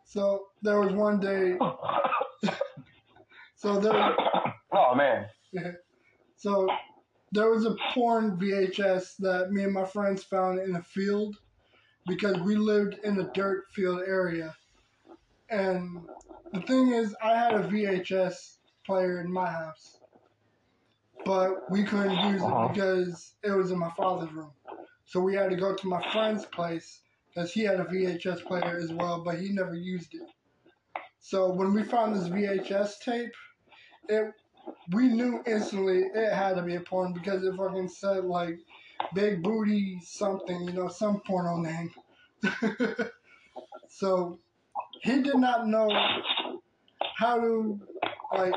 [0.06, 1.58] So, there was one day,
[3.56, 5.26] so there was, oh man.
[5.52, 5.72] Yeah,
[6.38, 6.68] So
[7.32, 11.38] there was a porn VHS that me and my friends found in a field
[12.08, 14.56] because we lived in a dirt field area.
[15.50, 16.02] And
[16.54, 19.98] the thing is, I had a VHS player in my house,
[21.26, 22.66] but we couldn't use Uh-huh.
[22.66, 24.52] it because it was in my father's room.
[25.06, 28.78] So we had to go to my friend's place because he had a VHS player
[28.82, 30.30] as well, but he never used it.
[31.20, 33.34] So when we found this VHS tape,
[34.10, 34.32] it
[34.94, 38.60] we knew instantly it had to be a porn because it fucking said like
[39.16, 41.92] big booty something, you know, some porno name.
[43.90, 44.40] so
[45.02, 45.90] he did not know
[47.18, 47.80] how to
[48.36, 48.54] like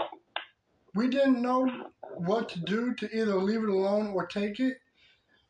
[0.94, 1.68] we didn't know
[2.16, 4.78] what to do to either leave it alone or take it.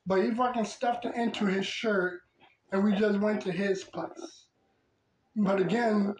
[0.07, 2.23] But he fucking stuffed it into his shirt
[2.73, 4.47] and we just went to his place.
[5.37, 6.15] But again,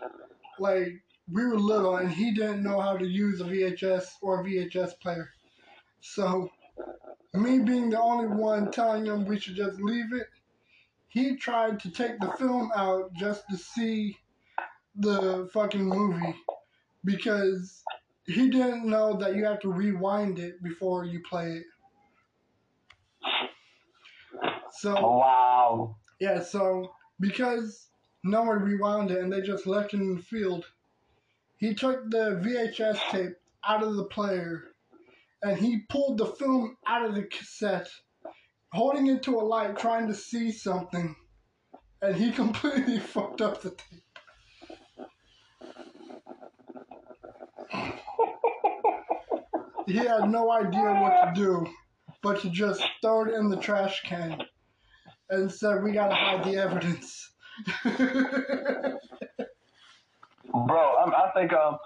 [0.59, 4.45] like we were little and he didn't know how to use a VHS or a
[4.45, 5.31] VHS player.
[6.01, 6.51] So,
[7.33, 10.27] me being the only one telling him we should just leave it,
[11.09, 14.17] he tried to take the film out just to see
[14.97, 16.35] the fucking movie
[17.05, 17.83] because
[18.27, 21.65] he didn't know that you have to rewind it before you play it.
[24.73, 25.97] So, Wow.
[26.21, 27.89] yeah, so because
[28.25, 30.67] no one rewound it and they just left it in the field,
[31.59, 34.65] he took the VHS tape out of the player
[35.43, 37.89] and he pulled the film out of the cassette,
[38.73, 41.15] holding it to a light, trying to see something,
[42.01, 44.03] and he completely fucked up the tape.
[49.87, 51.67] He had no idea what to do.
[52.23, 54.43] but to just throw it in the trash can
[55.31, 57.31] and said we gotta hide the evidence.
[60.53, 61.79] Bro, I'm, I think um,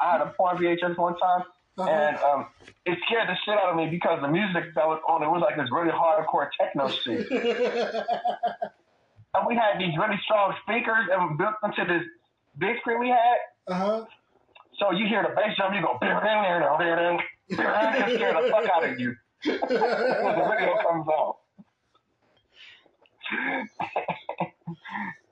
[0.00, 1.42] I had a porn VHS one time,
[1.78, 2.30] and Uh-huh.
[2.38, 2.46] um,
[2.84, 5.40] it scared the shit out of me because the music that was on it was
[5.42, 7.26] like this really hardcore techno shit.
[9.32, 12.02] And we had these really strong speakers and built into this
[12.58, 13.36] big screen we had.
[13.68, 14.04] uh-huh.
[14.80, 16.08] So you hear the bass drum, you go, it
[18.16, 19.14] scare the fuck out of you.
[19.44, 21.34] when the video comes on.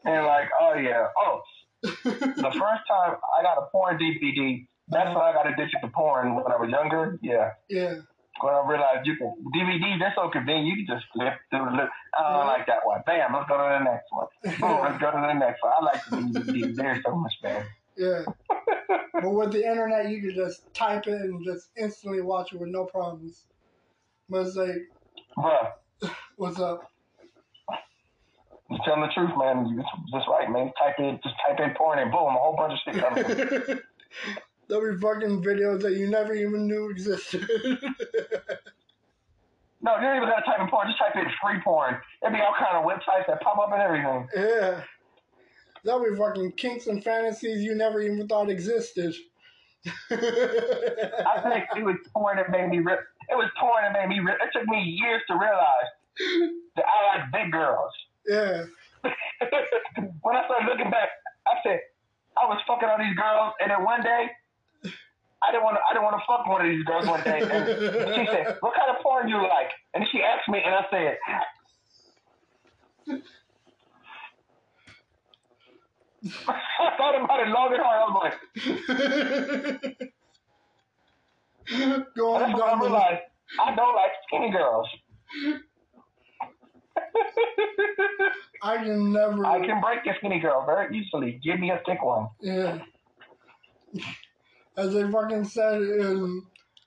[0.05, 1.40] and like, oh yeah, oh,
[1.82, 6.34] the first time I got a porn DVD, that's when I got addicted to porn
[6.34, 7.18] when I was younger.
[7.22, 7.94] Yeah, yeah.
[8.42, 10.66] when I realized you can DVD, that's so convenient.
[10.78, 11.70] You can just flip through.
[11.76, 11.88] the
[12.18, 13.01] I don't like that one.
[13.07, 14.26] Bam, let's go to the next one.
[14.61, 15.72] Boom, let's go to the next one.
[15.72, 16.76] I like the DVD.
[16.76, 17.66] They're so much better.
[17.99, 18.22] Yeah.
[19.12, 22.68] but with the internet, you can just type it and just instantly watch it with
[22.68, 23.44] no problems.
[24.28, 24.88] But it's like,
[25.36, 25.72] Bruh,
[26.36, 26.90] what's up?
[28.70, 29.66] You're telling the truth, man.
[29.66, 29.82] You
[30.12, 30.70] just right, man.
[30.78, 33.18] Type in, just type in porn and boom, a whole bunch of shit comes.
[33.18, 33.78] up.
[34.68, 37.49] There'll be fucking videos that you never even knew existed.
[39.80, 40.88] No, you don't even gotta type in porn.
[40.88, 41.96] Just type in free porn.
[42.20, 44.28] There'd be all kind of websites that pop up and everything.
[44.34, 44.82] yeah.
[45.89, 49.14] There'll be fucking kinks and fantasies you never even thought existed.
[50.11, 53.01] I think it was porn that made me rip.
[53.30, 54.36] It was porn that made me rip.
[54.36, 55.89] It took me years to realize
[56.76, 57.91] that I like big girls.
[58.28, 58.64] yeah.
[60.20, 61.09] when I started looking back,
[61.47, 61.80] I said
[62.36, 64.28] I was fucking all these girls, and then one day
[64.84, 65.82] I didn't want to.
[65.89, 67.41] I didn't want to fuck one of these girls one day.
[67.41, 70.84] And she said, "What kind of porn you like?" And she asked me, and I
[70.93, 71.16] said.
[76.49, 77.99] I thought about it long and hard.
[77.99, 78.35] I was like,
[82.16, 83.20] Going that's when I realized
[83.61, 84.87] I don't like skinny girls.
[88.62, 89.45] I can never.
[89.45, 91.39] I can break a skinny girl very easily.
[91.43, 92.29] Give me a thick one.
[92.41, 92.79] Yeah.
[94.76, 96.43] As they fucking said in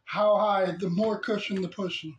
[0.05, 2.17] How High, the more cushion the pushing.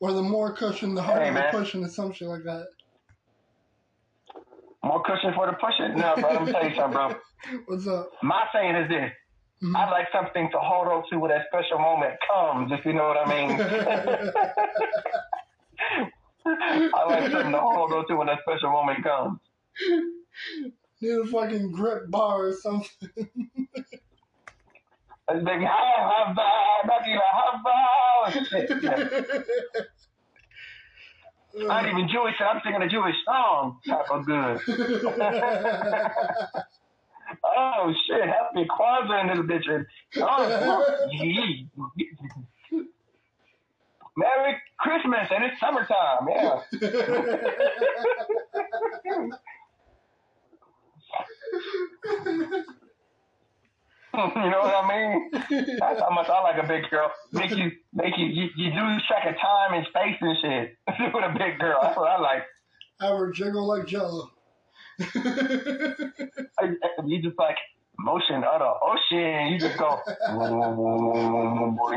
[0.00, 2.68] Or the more cushion the harder Hey, the pushing, or some shit like that.
[4.82, 5.94] More cushion for the pushing?
[5.96, 6.32] No, bro.
[6.32, 7.14] Let me tell you something, bro.
[7.66, 8.10] What's up?
[8.22, 9.10] My saying is this.
[9.62, 9.76] Mhm.
[9.76, 13.08] I like something to hold on to when that special moment comes, if you know
[13.08, 13.60] what I mean.
[16.94, 19.38] I like something to hold on to when that special moment comes.
[21.02, 23.10] Need a fucking grip bar or something.
[25.28, 26.38] And they have,
[27.06, 27.62] even have,
[28.48, 28.70] shit.
[28.82, 28.96] Yeah.
[28.96, 28.98] I
[31.54, 33.78] ain't even Jewish, and I'm singing a Jewish song.
[33.86, 34.60] Type of good.
[37.44, 39.86] Oh shit, happy Kwanzaa in this bitch.
[40.16, 40.84] Oh.
[44.16, 46.62] Merry Christmas, and it's summertime, yeah.
[54.14, 55.30] you know what I mean?
[55.78, 57.10] That's how much I like a big girl.
[57.32, 60.76] Make you, make you, you, you lose track of time and space and shit
[61.14, 61.78] with a big girl.
[61.80, 62.42] That's what I like.
[63.00, 64.30] Have her jiggle like jello.
[67.06, 67.56] You just like
[67.98, 69.52] motion of the ocean.
[69.52, 70.12] You just go, you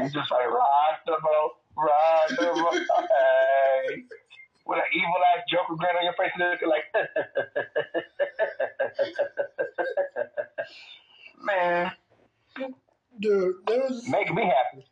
[0.10, 2.80] just like rock the boat, rock the boat.
[3.88, 4.04] Hey.
[4.66, 6.86] With an evil ass Joker grin on your face, looking like,
[11.44, 11.92] man,
[13.20, 14.86] Dude, there was, make me happy.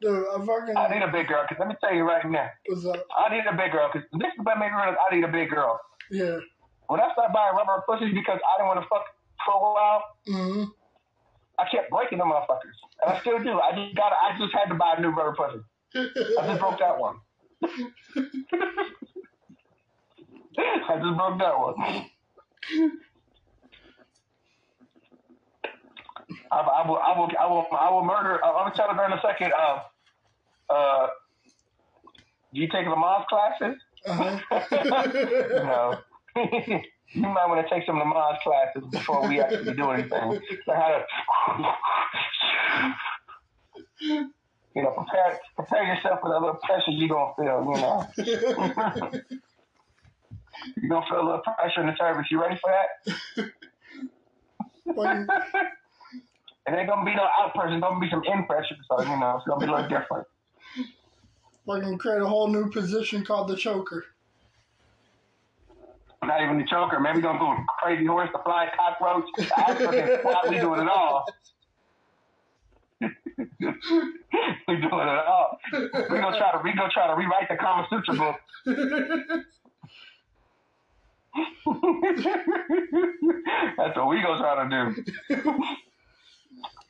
[0.00, 2.48] dude, I fucking, I need a big girl, because let me tell you right now,
[2.66, 3.04] what's up?
[3.16, 5.28] I need a big girl, because this is what made me realize I need a
[5.32, 5.78] big girl.
[6.10, 6.38] Yeah.
[6.88, 9.04] When I started buying rubber pussies because I didn't want to fuck
[9.44, 10.64] for a while, hmm
[11.58, 12.76] I kept breaking them motherfuckers.
[13.02, 13.60] And I still do.
[13.60, 15.60] I just got I just had to buy a new rubber pussy.
[15.94, 17.16] I just broke that one.
[20.88, 21.74] I just broke that one.
[26.50, 28.44] I, I will, I will, I will, I will murder.
[28.44, 29.52] I'm gonna tell her in a second.
[29.52, 29.80] Uh,
[30.72, 31.06] uh,
[32.52, 33.76] you taking Lamaze classes?
[34.06, 34.38] uh-huh.
[35.50, 35.98] no.
[37.14, 40.28] you might want to take some Lamaze classes before we actually do anything.
[40.30, 41.04] Learn how to,
[44.74, 47.64] you know, prepare prepare yourself for the little pressure you're gonna feel.
[47.66, 48.06] You know,
[50.76, 52.26] you're gonna feel a little pressure in the service.
[52.30, 52.70] You ready for
[54.86, 55.72] that?
[56.66, 57.74] It ain't gonna be no out pressure.
[57.74, 58.76] It's gonna be some in pressure.
[58.88, 60.26] So you know, it's gonna be a little different.
[61.66, 64.04] fucking create a whole new position called the choker.
[66.24, 67.00] Not even the choker.
[67.00, 69.24] Maybe gonna go crazy horse, the flying cockroach.
[69.56, 71.26] I fucking we doing it all.
[73.00, 73.08] we
[74.76, 75.58] doing it all.
[75.72, 78.36] We gonna try to we gonna try to rewrite the Kama Sutra book.
[83.76, 84.94] That's what we gonna try to
[85.34, 85.64] do.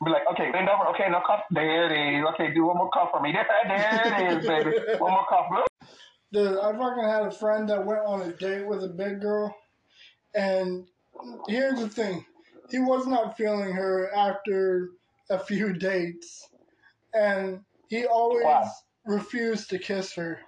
[0.04, 0.86] Be like, okay, bend over.
[0.90, 1.42] Okay, no cough.
[1.50, 2.24] There it is.
[2.34, 3.32] Okay, do one more cough for me.
[3.32, 4.76] There, there it is, baby.
[4.98, 5.46] One more cough.
[6.32, 9.54] Dude, I fucking had a friend that went on a date with a big girl,
[10.34, 10.86] and
[11.48, 12.24] here's the thing:
[12.70, 14.90] he was not feeling her after
[15.30, 16.48] a few dates,
[17.14, 18.70] and he always Wow.
[19.06, 20.40] refused to kiss her.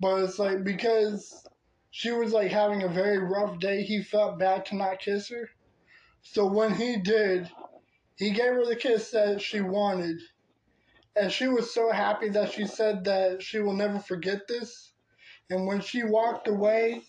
[0.00, 1.32] But it's like because
[1.90, 5.48] she was like having a very rough day, he felt bad to not kiss her.
[6.22, 7.50] So when he did,
[8.20, 10.20] he gave her the kiss that she wanted.
[11.16, 14.92] And she was so happy that she said that she will never forget this.
[15.50, 17.02] And when she walked away,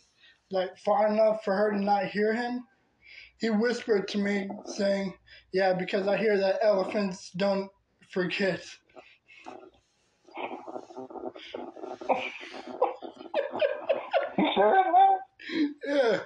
[0.51, 2.63] like far enough for her to not hear him,
[3.39, 5.13] he whispered to me, saying,
[5.53, 7.69] Yeah, because I hear that elephants don't
[8.11, 8.65] forget.
[14.37, 14.83] You sure?
[15.87, 16.19] Yeah.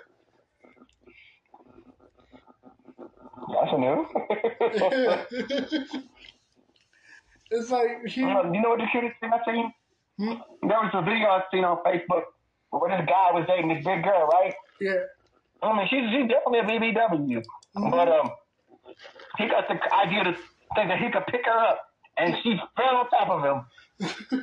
[3.36, 4.07] That's a new.
[7.51, 8.23] it's like he.
[8.23, 9.73] Uh, you know what the cutest thing I seen?
[10.17, 10.33] Hmm?
[10.67, 12.23] There was a video I seen on Facebook
[12.69, 14.53] where this guy was dating this big girl, right?
[14.79, 14.93] Yeah.
[15.61, 17.43] I mean, she's, she's definitely a BBW.
[17.75, 17.91] Mhm.
[17.91, 18.31] But um,
[19.38, 20.33] he got the idea to
[20.75, 23.65] think that he could pick her up, and she fell on top of him,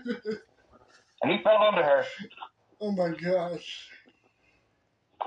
[1.22, 2.04] and he fell under her.
[2.80, 3.88] oh my gosh.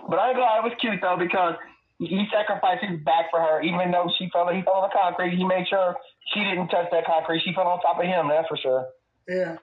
[0.09, 1.55] But I ain't gonna it was cute though because
[1.99, 4.47] he sacrificed his back for her, even though she fell.
[4.49, 5.35] He fell on the concrete.
[5.37, 5.95] He made sure
[6.33, 7.41] she didn't touch that concrete.
[7.45, 8.27] She fell on top of him.
[8.27, 8.87] That's for sure.
[9.27, 9.55] Yeah.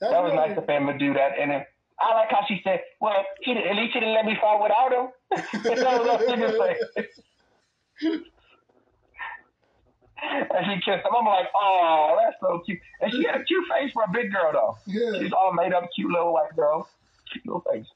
[0.00, 1.38] That's That was really- nice of him to do that.
[1.38, 1.64] And then
[2.00, 4.90] I like how she said, "Well, he at least he didn't let me fall without
[4.92, 5.10] him."
[5.64, 8.18] that was what she say.
[10.32, 11.14] and she kissed him.
[11.16, 14.32] I'm like, "Oh, that's so cute." And she had a cute face for a big
[14.32, 14.78] girl, though.
[14.86, 15.20] Yeah.
[15.20, 16.88] She's all made up, cute little white girl,
[17.32, 17.86] cute little face.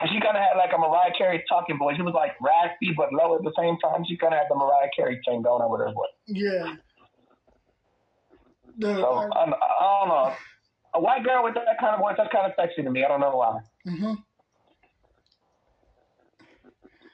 [0.00, 1.96] And she kind of had like a Mariah Carey talking voice.
[1.98, 4.04] It was like raspy but low at the same time.
[4.06, 6.10] She kind of had the Mariah Carey thing going on with her voice.
[6.26, 6.74] Yeah.
[8.80, 10.32] So I, I, I don't know.
[10.94, 13.04] A white girl with that kind of voice, that's kind of sexy to me.
[13.04, 13.60] I don't know why.
[13.86, 14.16] mhm.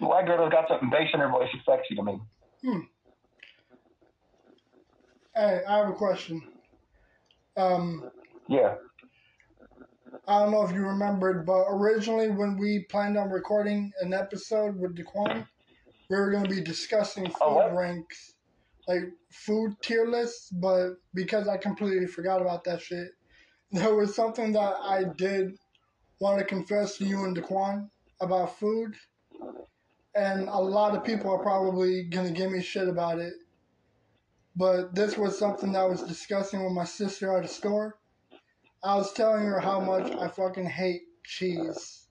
[0.03, 2.19] A white girl that's got something bass in her voice is sexy to me.
[2.63, 2.79] Hmm.
[5.35, 6.43] Hey, I have a question.
[7.57, 8.11] Um,
[8.49, 8.75] Yeah.
[10.29, 14.77] I don't know if you remembered, but originally when we planned on recording an episode
[14.77, 15.47] with Diquan,
[16.09, 18.35] we were going to be discussing oh, food Oh, ranks,
[18.87, 20.51] like food tier lists.
[20.51, 23.09] But because I completely forgot about that shit,
[23.73, 25.53] there was something that I did
[26.21, 27.89] want to confess to you and Diquan
[28.21, 28.95] about food,
[30.15, 33.35] and a lot of people are probably going to give me shit about it.
[34.57, 38.00] But this was something that I was discussing with my sister at a store.
[38.83, 42.07] I was telling her how much I fucking hate cheese.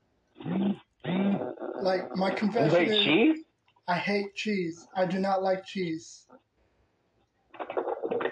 [1.82, 3.38] Like my You confession hate is, cheese?
[3.88, 4.88] I hate cheese.
[4.96, 6.28] I do not like cheese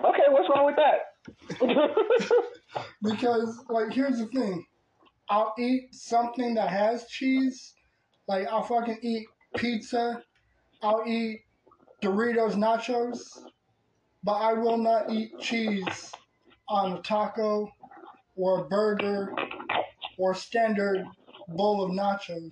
[0.08, 1.00] Okay, what's wrong with that?
[3.04, 4.66] because, like, here's the thing:
[5.30, 7.74] I'll eat something that has cheese.
[8.28, 9.28] Like, I'll fucking eat
[9.58, 10.22] pizza.
[10.82, 11.42] I'll eat
[12.02, 13.20] Doritos nachos,
[14.24, 16.12] but I will not eat cheese
[16.70, 17.70] on a taco
[18.38, 19.34] or a burger
[20.18, 21.06] or standard
[21.50, 22.50] bowl of nachos.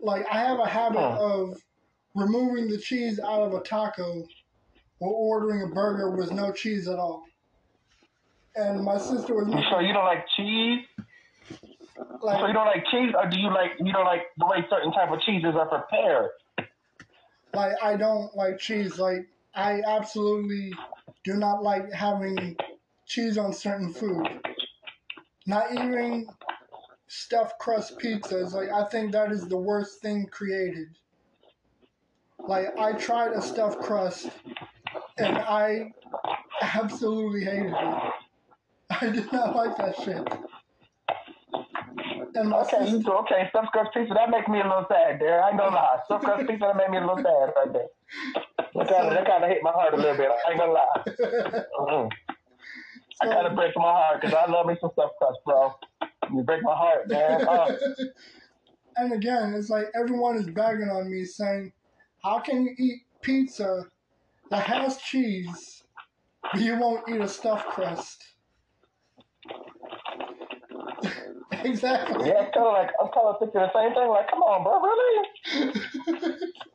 [0.00, 1.56] Like I have a habit of
[2.14, 4.26] removing the cheese out of a taco
[5.00, 7.24] or ordering a burger with no cheese at all.
[8.56, 10.84] And my sister was So you don't like cheese?
[12.22, 14.64] like, So you don't like cheese, or do you like you don't like the way
[14.70, 16.30] certain type of cheeses are prepared?
[17.54, 18.98] like I don't like cheese.
[18.98, 20.72] Like I absolutely
[21.24, 22.56] do not like having
[23.06, 24.26] cheese on certain food.
[25.46, 26.26] Not even
[27.08, 28.52] stuffed crust pizzas.
[28.52, 30.88] Like I think that is the worst thing created.
[32.46, 34.30] Like I tried a stuffed crust
[35.18, 35.92] and I
[36.62, 38.12] absolutely hated it.
[38.90, 40.28] I did not like that shit.
[42.34, 43.46] And my Okay, sister, okay?
[43.50, 45.42] Stuffed crust pizza that makes me a little sad there.
[45.42, 45.98] I ain't gonna lie.
[46.06, 47.88] Stuffed crust pizza that made me a little sad right there.
[48.74, 50.30] That kind of that kind of hit my heart a little bit.
[50.46, 51.64] I ain't gonna lie.
[51.80, 52.10] Mm-mm.
[53.22, 55.72] I gotta break my heart because I love me some stuffed crust, bro.
[56.32, 57.46] You break my heart, man.
[57.48, 57.76] Oh.
[58.96, 61.72] and again, it's like everyone is bagging on me saying,
[62.22, 63.84] How can you eat pizza
[64.50, 65.84] that has cheese,
[66.52, 68.24] but you won't eat a stuffed crust?
[71.64, 72.28] exactly.
[72.28, 74.08] Yeah, it's kind of like I'm kind of thinking the same thing.
[74.08, 76.40] Like, come on, bro, really?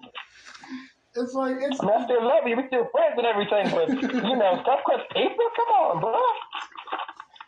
[1.15, 2.55] It's like it's I mean, I still love you.
[2.55, 5.43] We still friends and everything, but you know, stuff crust pizza.
[5.55, 6.21] Come on, bro.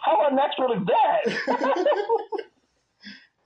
[0.02, 1.28] How unnatural is that?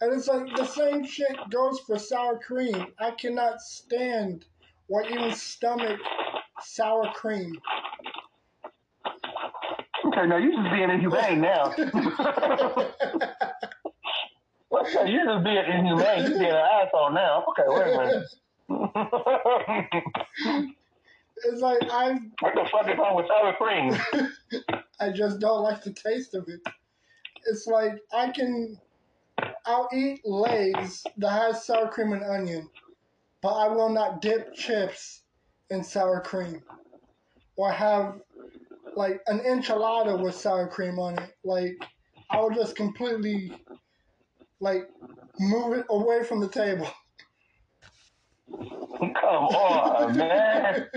[0.01, 2.93] and it's like the same shit goes for sour cream.
[2.97, 4.45] I cannot stand
[4.87, 5.99] or even stomach
[6.61, 7.59] sour cream.
[10.05, 11.65] okay, now you're just being inhumane now.
[14.71, 16.21] okay, you're just being inhumane.
[16.21, 17.43] You're being an asshole now.
[17.49, 18.23] Okay, wait a minute.
[21.43, 23.95] It's like I what the fuck is wrong with sour cream?
[24.99, 26.61] I just don't like the taste of it.
[27.45, 28.79] It's like I can
[29.65, 32.69] I'll eat Lay's that has sour cream and onion,
[33.41, 35.21] but I will not dip chips
[35.69, 36.63] in sour cream.
[37.57, 38.19] Or have
[38.95, 41.31] like an enchilada with sour cream on it.
[41.43, 41.77] Like
[42.29, 43.51] I will just completely
[44.59, 44.87] like
[45.39, 46.89] move it away from the table.
[48.59, 50.87] Come on, man.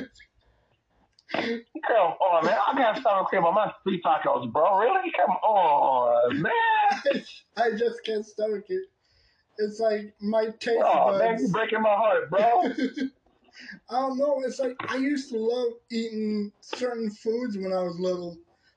[1.32, 2.58] Come on, man.
[2.66, 4.78] I got sour cream on my street tacos, bro.
[4.78, 5.12] Really?
[5.16, 6.52] Come on, man.
[7.56, 8.82] I just can't stomach it.
[9.58, 11.42] It's like my taste Oh, man, buds.
[11.42, 12.62] you breaking my heart, bro.
[13.90, 14.40] I don't know.
[14.44, 18.36] It's like I used to love eating certain foods when I was little,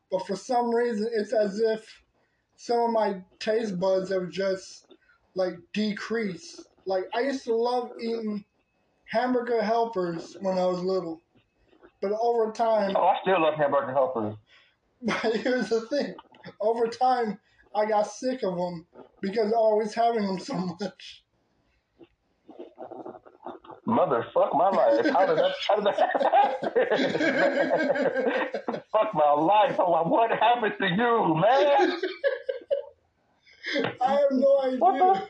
[0.09, 1.85] but for some reason, it's as if
[2.55, 4.91] some of my taste buds have just
[5.35, 6.63] like decreased.
[6.87, 8.43] Like I used to love eating
[9.11, 11.21] hamburger helpers when I was little,
[12.01, 14.35] but over time, Oh, I still love hamburger helpers.
[15.01, 16.15] but here's the thing:
[16.61, 17.39] over time,
[17.75, 18.85] I got sick of them
[19.21, 21.23] because always having them so much.
[23.87, 25.05] Motherfuck my life.
[25.11, 25.51] How did that?
[25.67, 25.95] How did that?
[28.91, 29.75] Fuck my life.
[29.79, 31.97] Oh, What happened to you, man?
[34.01, 34.99] I have no What idea.
[34.99, 35.27] the?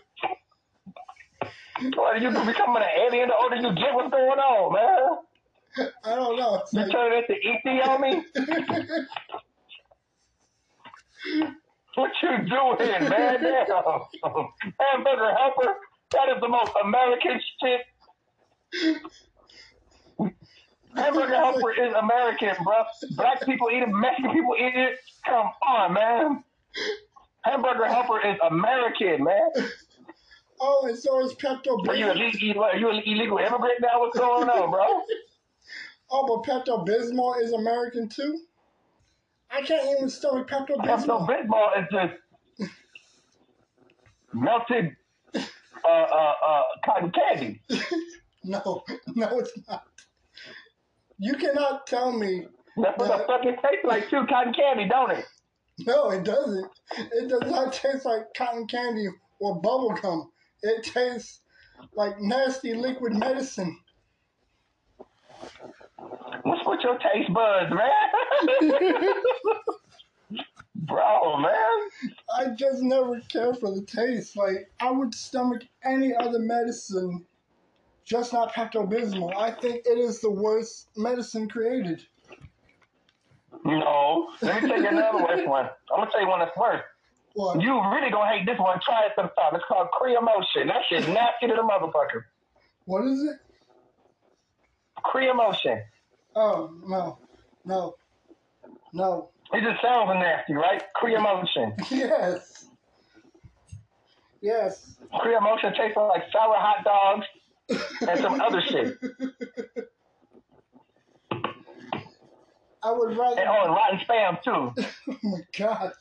[1.96, 3.94] What, you becoming an alien the older you get?
[3.96, 5.90] What's going on, man?
[6.04, 6.56] I don't know.
[6.56, 8.24] It's You like, turning into ET on me?
[11.96, 13.10] What you doing, man?
[13.44, 13.68] Damn.
[14.80, 15.76] Hamburger helper.
[16.12, 17.82] That is the most American shit.
[20.96, 22.84] Hamburger helper is American, bro.
[23.18, 25.00] Black people eat it, Mexican people eat it.
[25.26, 26.44] Come on, man.
[27.44, 29.50] Hamburger helper is American, man.
[30.62, 32.16] Oh, and so is Pepto Are you Bismol.
[32.16, 32.64] illegal?
[32.64, 34.00] Are you an illegal immigrant now?
[34.02, 35.02] What's going on, bro?
[36.14, 38.42] Oh, but Pepto Bismol is American too.
[39.50, 41.26] I can't even stomach Pepto Bismol.
[41.26, 41.48] Pepto Bismol.
[41.48, 42.14] Bismol is just
[44.34, 44.96] melted
[45.36, 47.62] uh, uh, uh, cotton candy.
[48.44, 48.84] No,
[49.16, 49.84] no, it's not.
[51.20, 52.48] You cannot tell me.
[52.76, 55.26] That's what the fuck it tastes like too, cotton candy, don't it?
[55.86, 56.66] No, it doesn't.
[56.98, 59.08] It does not taste like cotton candy
[59.40, 60.32] or bubble gum.
[60.64, 61.42] It tastes
[61.96, 63.78] like nasty liquid medicine.
[66.44, 67.90] What's with your taste buds, man?
[70.76, 71.80] Bro, man.
[72.38, 74.36] I just never care for the taste.
[74.36, 77.26] Like I would stomach any other medicine,
[78.04, 79.36] just not Pepto Bismol.
[79.36, 82.02] I think it is the worst medicine created.
[83.64, 84.30] No.
[84.42, 85.66] Let me tell you another worse one.
[85.94, 86.82] I'm gonna tell you one that's worse.
[87.34, 87.62] What?
[87.62, 88.80] You really gonna hate this one.
[88.84, 89.56] Try it sometime.
[89.56, 90.68] It's called Creomulsion.
[90.68, 92.24] That shit's nasty to the motherfucker.
[92.86, 93.38] What is it?
[95.06, 95.82] Creomulsion.
[96.36, 97.18] Oh no,
[97.66, 97.96] no,
[98.94, 99.30] no.
[99.54, 100.82] It just sounds nasty, right?
[101.02, 101.74] Creomulsion.
[101.92, 102.66] Yes,
[104.42, 104.96] yes.
[105.14, 107.26] Creomulsion tastes like sour hot dogs
[108.10, 108.98] and some other shit.
[112.84, 113.40] I would rather.
[113.40, 114.84] And oh, and rotten spam too.
[115.10, 115.94] Oh my gosh.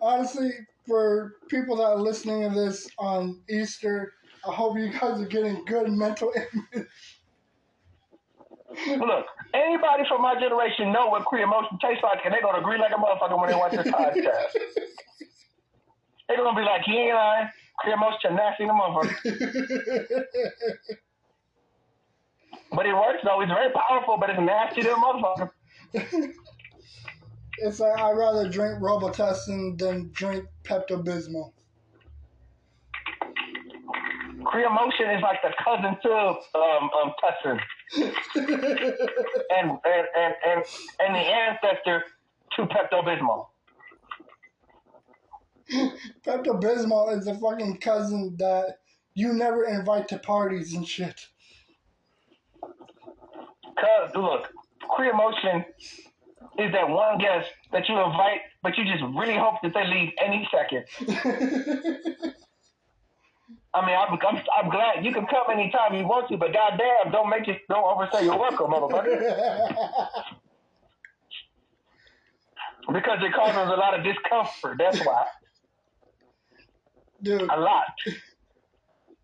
[0.00, 0.50] Honestly,
[0.86, 4.14] for people that are listening to this on Easter,
[4.46, 6.86] I hope you guys are getting good mental image.
[8.86, 12.92] Look, anybody from my generation know what Creomulsion tastes like, and they're gonna agree like
[12.92, 14.52] a motherfucker when they watch this podcast.
[16.28, 17.48] They're gonna be like, he ain't lying.
[17.84, 20.24] Creomulsion nasty in the motherfucker.
[22.70, 23.40] But it works though.
[23.40, 25.50] It's very powerful, but it's nasty to the motherfucker.
[27.60, 31.52] it's like I'd rather drink Robitussin than drink Pepto Bismol.
[34.44, 37.60] Creomulsion is like the cousin to um, um Tussin
[38.36, 40.64] and, and, and, and,
[41.00, 42.04] and the ancestor
[42.56, 43.46] to Pepto Bismol.
[46.24, 48.78] Pepto Bismol is the fucking cousin that
[49.14, 51.26] you never invite to parties and shit.
[52.62, 54.48] Cause look,
[54.96, 55.64] Creomulsion
[56.58, 60.10] is that one guest that you invite, but you just really hope that they leave
[60.20, 60.84] any second.
[63.74, 67.12] I mean, I'm, I'm, I'm glad you can come anytime you want to, but goddamn,
[67.12, 69.20] don't make it, don't overstay your welcome, motherfucker.
[72.92, 74.78] because it causes a lot of discomfort.
[74.78, 75.26] That's why.
[77.22, 77.84] dude, A lot.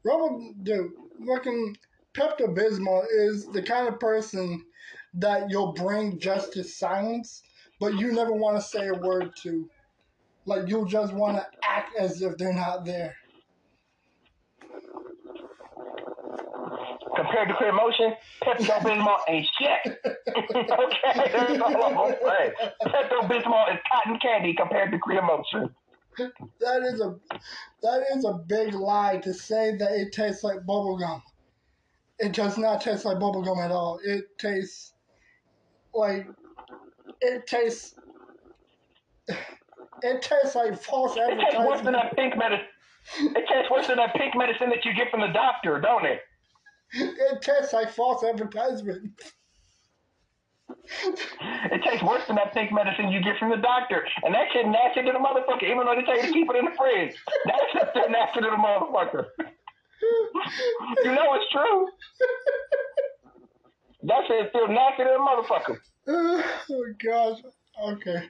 [0.04, 0.92] Robert, dude,
[1.26, 1.76] fucking
[2.14, 4.64] Pepto Bismol is the kind of person
[5.18, 7.42] that you'll bring just to silence,
[7.80, 9.68] but you never want to say a word to.
[10.46, 13.14] Like you'll just want to act as if they're not there.
[17.16, 19.98] Compared to Creomulsion, Pepto Bismol ain't shit.
[20.06, 22.52] okay, that's all I'm gonna say.
[22.82, 25.70] Pepto Bismol is cotton candy compared to Creomulsion.
[26.60, 27.16] That is a
[27.82, 31.22] that is a big lie to say that it tastes like bubblegum.
[32.18, 33.98] It does not taste like bubblegum at all.
[34.04, 34.93] It tastes
[35.94, 36.26] like
[37.20, 37.94] it tastes
[40.02, 41.96] it tastes like false It tastes worse than advertisement.
[41.96, 42.66] that pink medicine.
[43.36, 46.20] It tastes worse than that pink medicine that you get from the doctor, don't it?
[46.92, 49.10] It tastes like false advertisement.
[51.70, 54.04] It tastes worse than that pink medicine you get from the doctor.
[54.22, 56.56] And that shit nasty to the motherfucker, even though they tell you to keep it
[56.56, 57.14] in the fridge.
[57.46, 59.26] That shit's nasty to the motherfucker.
[61.04, 61.88] You know it's true.
[64.06, 65.78] That shit's still nasty to the motherfucker.
[66.70, 67.38] oh gosh.
[67.82, 68.28] Okay.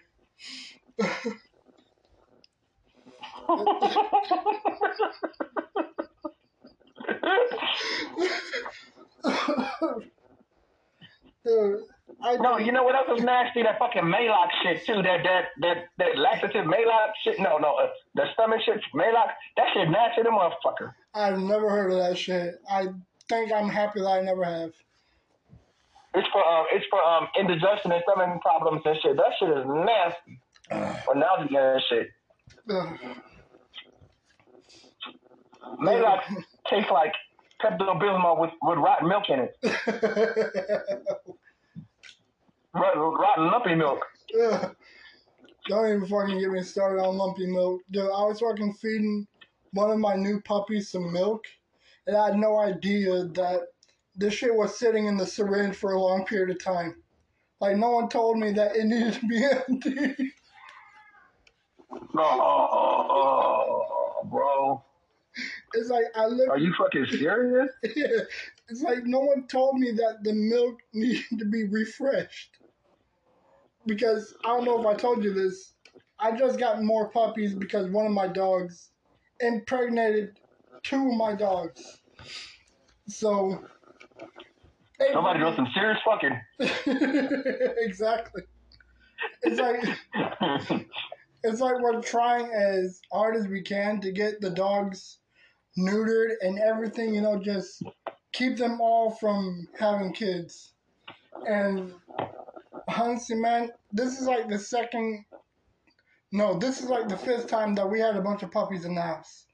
[11.44, 11.80] Dude,
[12.22, 13.64] I No, you know what else is nasty?
[13.64, 15.02] That fucking Maalox shit too.
[15.02, 17.40] That that that that laxative Maalox shit.
[17.40, 19.30] No, no, uh, the stomach shit Maalox.
[19.56, 20.92] That shit nasty the motherfucker.
[21.14, 22.60] I've never heard of that shit.
[22.70, 22.86] I
[23.28, 24.70] think I'm happy that I never have.
[26.14, 29.16] It's for um, it's for um indigestion and stomach problems and shit.
[29.16, 30.40] That shit is nasty.
[31.08, 32.08] Or nausea and shit.
[35.80, 36.20] Maalox
[36.70, 37.12] tastes like
[37.62, 39.56] Pepto Bismol with with rotten milk in it.
[42.76, 44.04] Rotten, rotten lumpy milk.
[44.42, 44.74] Ugh.
[45.68, 47.82] Don't even fucking get me started on lumpy milk.
[47.92, 49.28] Dude, I was fucking feeding
[49.72, 51.44] one of my new puppies some milk,
[52.08, 53.60] and I had no idea that
[54.16, 56.96] this shit was sitting in the syringe for a long period of time.
[57.60, 60.32] Like, no one told me that it needed to be empty.
[62.16, 64.82] Oh, uh, uh, uh, bro.
[65.74, 67.70] It's like, I Are you fucking serious?
[67.82, 72.58] it's like no one told me that the milk needed to be refreshed.
[73.86, 75.74] Because I don't know if I told you this,
[76.18, 78.90] I just got more puppies because one of my dogs
[79.40, 80.38] impregnated
[80.82, 82.00] two of my dogs.
[83.08, 83.64] So.
[85.12, 86.40] Somebody doing some serious fucking.
[87.78, 88.42] exactly.
[89.42, 89.84] It's like
[91.42, 95.18] it's like we're trying as hard as we can to get the dogs
[95.78, 97.82] neutered and everything, you know, just
[98.32, 100.72] keep them all from having kids.
[101.46, 101.92] And
[102.88, 105.24] honestly, man, this is like the second.
[106.32, 108.94] No, this is like the fifth time that we had a bunch of puppies in
[108.94, 109.46] the house.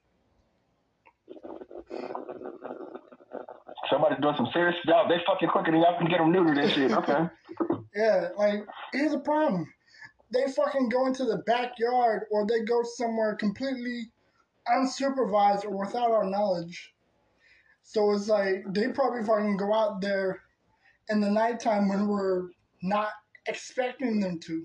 [3.91, 5.09] Somebody doing some serious job.
[5.09, 6.93] They fucking quicker than y'all can get them neutered and shit.
[6.93, 7.29] Okay.
[7.93, 8.61] Yeah, like
[8.93, 9.67] here's the problem.
[10.33, 14.13] They fucking go into the backyard or they go somewhere completely
[14.69, 16.93] unsupervised or without our knowledge.
[17.83, 20.41] So it's like they probably fucking go out there
[21.09, 22.51] in the nighttime when we're
[22.83, 23.09] not
[23.49, 24.65] expecting them to.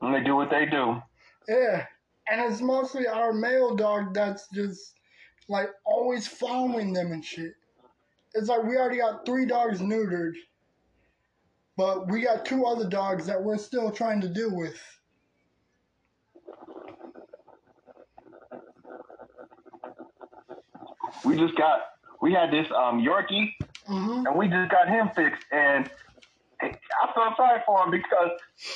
[0.00, 1.02] And they do what they do.
[1.48, 1.84] Yeah.
[2.30, 4.94] And it's mostly our male dog that's just
[5.48, 7.52] like always following them and shit.
[8.34, 10.32] It's like we already got three dogs neutered,
[11.76, 14.80] but we got two other dogs that we're still trying to deal with.
[21.24, 21.80] We just got
[22.20, 23.52] we had this um Yorkie
[23.86, 25.90] hmm and we just got him fixed and
[26.62, 28.30] I felt sorry for him because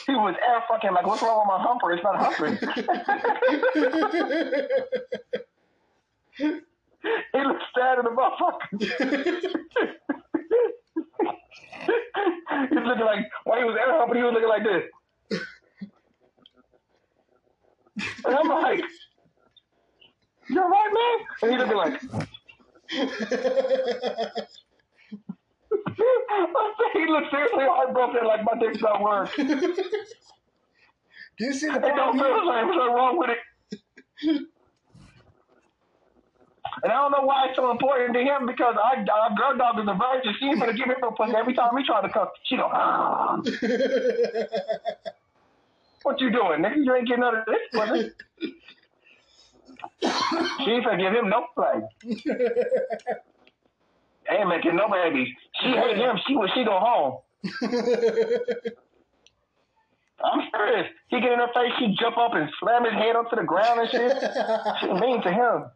[0.07, 1.93] he was air fucking like, what's wrong with my humper?
[1.93, 2.59] It's not humping.
[6.39, 8.70] he looked sad in the motherfucker.
[12.69, 14.85] He's looking like while he was air humping, he was looking like this.
[18.24, 18.82] And I'm like,
[20.48, 21.19] you alright, man?
[21.43, 22.01] And he's looking like,
[26.93, 29.31] he looked seriously heartbroken, like my dick's not work.
[29.36, 29.44] Do
[31.44, 31.93] you see the problem?
[31.93, 33.39] It don't feel like there's something wrong with it.
[36.82, 39.78] And I don't know why it's so important to him because our, our girl dog
[39.80, 40.34] is a virgin.
[40.38, 42.28] She ain't gonna give him no pussy every time we try to come.
[42.44, 43.36] She go, ah,
[46.02, 46.76] what you doing, nigga?
[46.76, 48.10] You ain't getting none of this pussy.
[50.64, 51.82] She ain't gonna give him no play.
[54.30, 55.28] ain't making no babies.
[55.60, 56.16] She hate him.
[56.26, 57.18] She when she go home.
[60.24, 60.86] I'm serious.
[61.09, 63.80] He get in her face, she jump up and slam his head onto the ground
[63.80, 64.12] and shit.
[64.80, 65.70] she mean to him.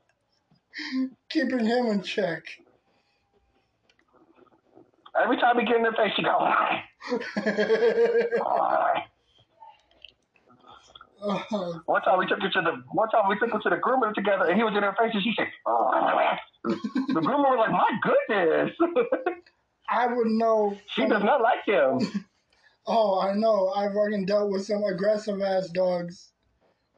[1.30, 2.42] Keeping him in check.
[5.22, 6.48] Every time he get in her face, she go.
[11.24, 13.76] Uh, one time we took her to the one time we took her to the
[13.76, 15.46] groomer together, and he was in her face, and she said,
[16.64, 18.76] "The groomer was like, my goodness."
[19.88, 20.76] I would know.
[20.88, 22.24] she does not like him.
[22.84, 23.72] Oh, I know.
[23.76, 26.32] I fucking dealt with some aggressive ass dogs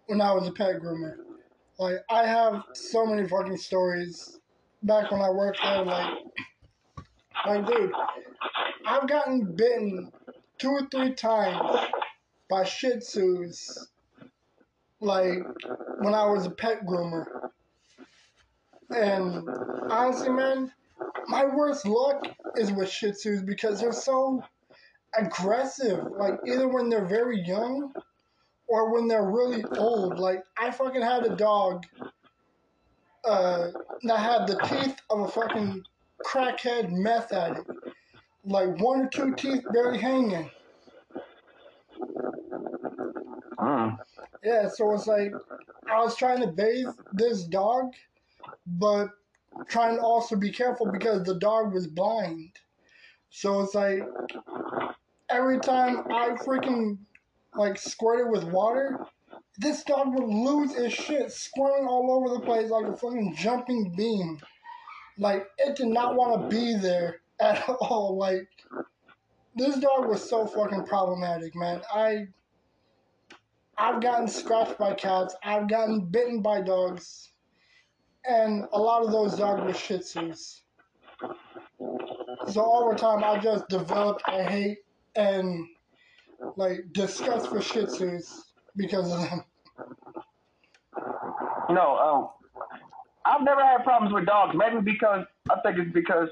[0.07, 1.17] when I was a pet groomer.
[1.79, 4.39] Like, I have so many fucking stories
[4.83, 5.85] back when I worked there.
[5.85, 6.19] Like,
[7.47, 7.93] like, dude,
[8.87, 10.13] I've gotten bitten
[10.59, 11.89] two or three times
[12.49, 13.87] by Shih Tzus.
[15.01, 15.39] Like,
[15.99, 17.27] when I was a pet groomer.
[18.91, 19.49] And
[19.91, 20.73] honestly, man,
[21.27, 22.27] my worst luck
[22.57, 24.43] is with Shih Tzus because they're so
[25.17, 26.05] aggressive.
[26.17, 27.93] Like either when they're very young
[28.67, 30.19] or when they're really old.
[30.19, 31.85] Like I fucking had a dog
[33.25, 33.69] uh,
[34.03, 35.85] that had the teeth of a fucking
[36.25, 37.71] crackhead meth addict.
[38.45, 40.51] Like one or two teeth barely hanging.
[43.59, 43.99] Mm.
[44.43, 45.33] Yeah, so it's like
[45.91, 47.93] I was trying to bathe this dog,
[48.67, 49.09] but
[49.69, 52.51] trying to also be careful because the dog was blind.
[53.31, 54.03] So it's like
[55.31, 56.99] every time I freaking
[57.57, 59.07] like squirted with water,
[59.59, 63.95] this dog would lose his shit, squirming all over the place like a fucking jumping
[63.97, 64.41] beam.
[65.19, 68.17] Like it did not want to be there at all.
[68.17, 68.49] Like
[69.55, 71.81] this dog was so fucking problematic, man.
[71.93, 72.27] I
[73.77, 75.35] I've gotten scratched by cats.
[75.43, 77.31] I've gotten bitten by dogs,
[78.25, 80.61] and a lot of those dogs were Shih Tzus.
[82.53, 84.79] So over time, I just developed a hate
[85.17, 85.67] and
[86.57, 88.43] like disgust for Shih Tzus
[88.77, 89.45] because of them.
[91.71, 92.29] No, um,
[93.25, 94.55] I've never had problems with dogs.
[94.57, 96.29] Maybe because I think it's because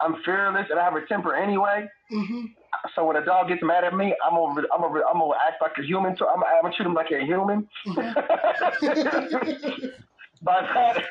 [0.00, 1.88] I'm fearless and I have a temper anyway.
[2.10, 2.46] hmm
[2.94, 5.62] So when a dog gets mad at me, I'm gonna I'm gonna I'm gonna act
[5.62, 6.16] like a human.
[6.16, 7.68] So I'm, I'm gonna treat him like a human.
[10.42, 11.04] by that,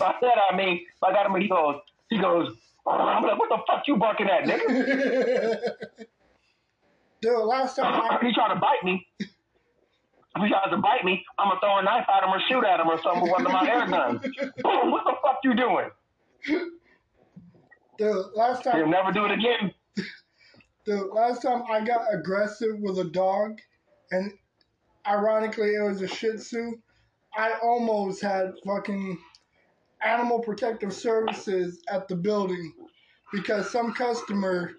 [0.00, 1.76] by that I mean, by that I mean he goes,
[2.10, 2.54] he goes.
[2.86, 5.70] Oh, I'm like, what the fuck you barking at, nigga?
[7.24, 9.06] Dude, last time uh, I he trying to bite me.
[9.18, 9.28] If
[10.42, 12.80] he tries to bite me, I'm gonna throw a knife at him or shoot at
[12.80, 14.20] him or something with one of my air guns.
[14.62, 14.90] Boom!
[14.90, 15.88] What the fuck you doing?
[17.96, 18.76] dude, last time.
[18.76, 19.72] He'll never do it again.
[20.84, 23.58] dude, last time I got aggressive with a dog
[24.10, 24.30] and
[25.06, 26.72] ironically it was a Shih Tzu,
[27.34, 29.16] I almost had fucking
[30.04, 32.74] animal protective services at the building
[33.32, 34.72] because some customer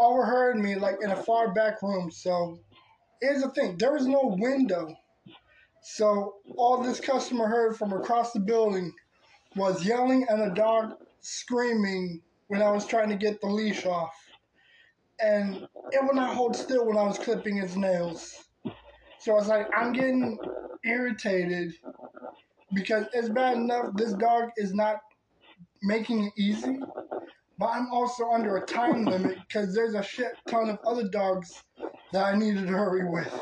[0.00, 2.10] overheard me like in a far back room.
[2.10, 2.58] So
[3.20, 4.94] here's the thing there was no window.
[5.82, 8.92] So all this customer heard from across the building
[9.56, 14.14] was yelling and a dog screaming when I was trying to get the leash off.
[15.22, 18.44] And it would not hold still when I was clipping its nails.
[19.18, 20.38] So I was like, I'm getting
[20.84, 21.74] irritated
[22.72, 24.96] because it's bad enough this dog is not
[25.82, 26.80] making it easy,
[27.60, 31.62] but I'm also under a time limit because there's a shit ton of other dogs
[32.12, 33.32] that I needed to hurry with.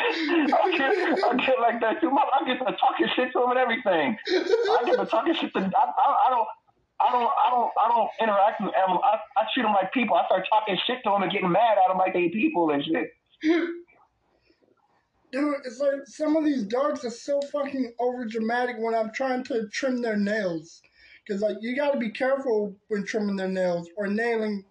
[0.00, 2.10] I get, I get like that too.
[2.10, 4.16] I get to talking shit to him and everything.
[4.28, 5.58] I get to talking shit to.
[5.58, 6.48] I, I, I don't.
[7.00, 9.04] I don't, I don't, I don't interact with animals.
[9.04, 10.16] I, I treat them like people.
[10.16, 12.82] I start talking shit to them and getting mad at them like they people and
[12.84, 13.12] shit.
[15.32, 19.44] Dude, it's like some of these dogs are so fucking over dramatic when I'm trying
[19.44, 20.82] to trim their nails.
[21.28, 24.64] Cause like you gotta be careful when trimming their nails or nailing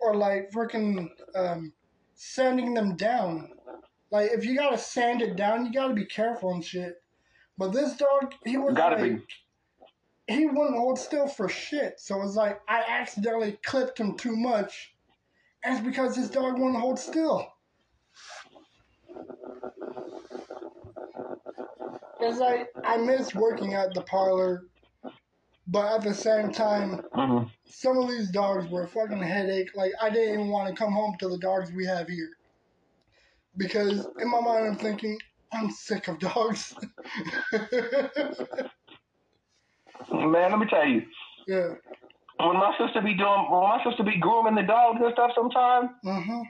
[0.00, 1.72] or like freaking um,
[2.14, 3.50] sanding them down.
[4.12, 7.02] Like if you gotta sand it down, you gotta be careful and shit.
[7.58, 9.22] But this dog, he was Gotta like, be.
[10.28, 12.00] he wouldn't hold still for shit.
[12.00, 14.94] So it's like I accidentally clipped him too much,
[15.64, 17.53] and it's because this dog wouldn't hold still.
[22.20, 24.64] It's like I miss working at the parlor,
[25.66, 27.46] but at the same time, Mm-hmm.
[27.66, 29.70] some of these dogs were a fucking headache.
[29.76, 32.30] Like I didn't even want to come home to the dogs we have here.
[33.56, 35.18] Because in my mind I'm thinking,
[35.52, 36.74] I'm sick of dogs.
[40.10, 41.02] Man, let me tell you.
[41.46, 41.74] yeah.
[42.40, 45.90] When my sister be doing, when my sister be grooming the dogs and stuff, sometimes
[46.04, 46.40] Mm-hmm.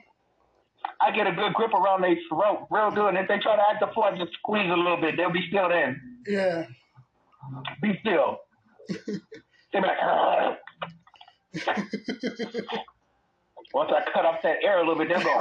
[1.01, 3.09] I get a good grip around their throat real good.
[3.09, 5.17] And if they try to act the fool, I just squeeze a little bit.
[5.17, 6.01] They'll be still then.
[6.27, 6.67] Yeah.
[7.83, 8.39] Be still.
[9.73, 9.99] They'll be like,
[13.75, 15.35] Once I cut off that air a little bit, they'll go,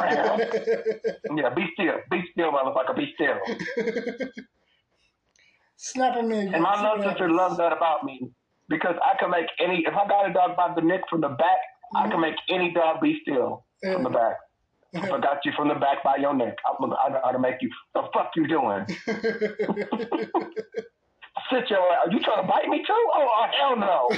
[1.38, 2.00] yeah, be still.
[2.10, 2.96] Be still, motherfucker.
[2.96, 3.38] Be still.
[5.78, 6.40] Snapping me.
[6.40, 8.32] And my love sister loves that about me
[8.70, 9.86] because I can make any.
[9.86, 11.60] If I got a dog by the neck from the back,
[11.96, 12.22] I can mm-hmm.
[12.22, 14.38] make any dog be still from the back.
[14.96, 17.40] I got you from the back by your neck, I'm gonna, I know how to
[17.40, 17.70] make you.
[17.94, 18.86] The fuck you doing?
[21.52, 21.80] Sit your.
[21.80, 23.10] Are you trying to bite me too?
[23.14, 24.10] Oh, oh hell no!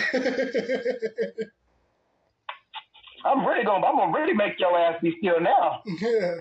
[3.26, 3.86] I'm really gonna.
[3.86, 5.82] I'm gonna really make your ass be still now.
[5.86, 6.36] yeah.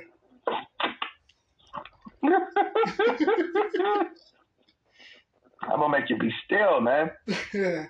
[5.63, 7.11] I'm gonna make you be still, man.
[7.53, 7.87] Yeah.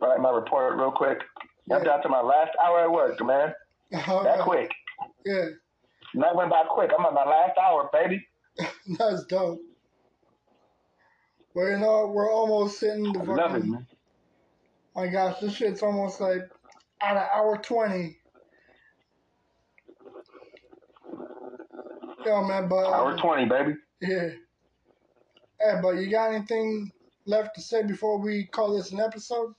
[0.00, 1.18] Write my report real quick.
[1.70, 1.84] I'm Yeah.
[1.84, 3.54] down to my last hour at work, man.
[4.08, 4.44] All That right.
[4.44, 4.70] quick.
[5.24, 5.46] Yeah.
[6.14, 6.90] And that went by quick.
[6.96, 8.26] I'm at my last hour, baby.
[8.98, 9.60] That's dope.
[11.54, 13.70] Well, you know, we're almost hitting the I love it, fucking.
[13.70, 13.86] man.
[14.94, 16.42] My gosh, this shit's almost like
[17.00, 18.16] at an hour 20.
[22.26, 22.76] Yo, man, but.
[22.84, 23.74] uh, Hour 20, baby.
[24.00, 24.28] Yeah.
[25.60, 26.90] Hey, but you got anything
[27.26, 29.54] left to say before we call this an episode?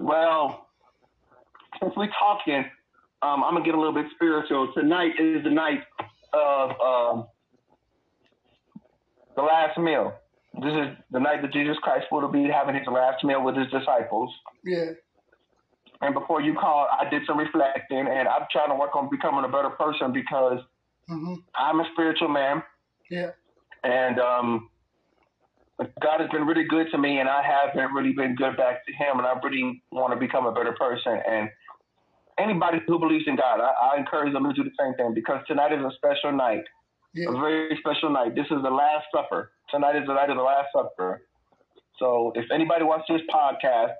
[0.00, 0.66] Well,
[1.80, 2.64] since we're talking,
[3.22, 4.72] um, I'm gonna get a little bit spiritual.
[4.74, 5.80] Tonight is the night
[6.32, 7.26] of um,
[9.36, 10.12] the last meal.
[10.60, 13.68] This is the night that Jesus Christ will be having his last meal with his
[13.70, 14.32] disciples.
[14.64, 14.90] Yeah.
[16.00, 19.44] And before you called, I did some reflecting, and I'm trying to work on becoming
[19.44, 20.60] a better person because
[21.08, 22.62] hmm I'm a spiritual man,
[23.10, 23.30] Yeah.
[23.82, 24.68] and um,
[26.00, 28.92] God has been really good to me, and I haven't really been good back to
[28.92, 31.20] Him, and I really want to become a better person.
[31.28, 31.48] And
[32.38, 35.40] anybody who believes in God, I, I encourage them to do the same thing because
[35.46, 36.64] tonight is a special night,
[37.16, 38.34] a very special night.
[38.34, 39.50] This is the Last Supper.
[39.70, 41.22] Tonight is the night of the Last Supper.
[41.98, 43.92] So if anybody wants this podcast,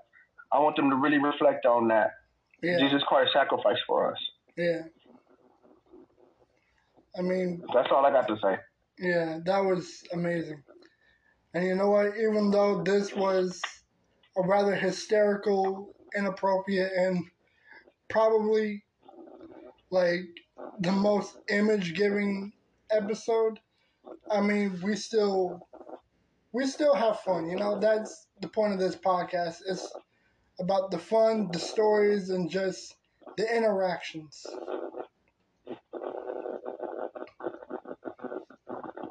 [0.52, 2.10] I want them to really reflect on that.
[2.62, 2.78] Yeah.
[2.78, 4.18] Jesus Christ sacrificed for us.
[4.56, 4.82] Yeah.
[7.18, 8.56] I mean, That's all I got to say.
[8.98, 10.62] yeah, that was amazing.
[11.54, 12.12] And you know what?
[12.16, 13.60] Even though this was
[14.36, 17.24] a rather hysterical, inappropriate, and
[18.08, 18.84] probably
[19.90, 20.26] like
[20.80, 22.52] the most image giving
[22.90, 23.60] episode,
[24.30, 25.66] I mean, we still
[26.52, 27.78] we still have fun, you know?
[27.78, 29.58] That's the point of this podcast.
[29.66, 29.92] It's
[30.58, 32.96] about the fun, the stories, and just
[33.36, 34.46] the interactions.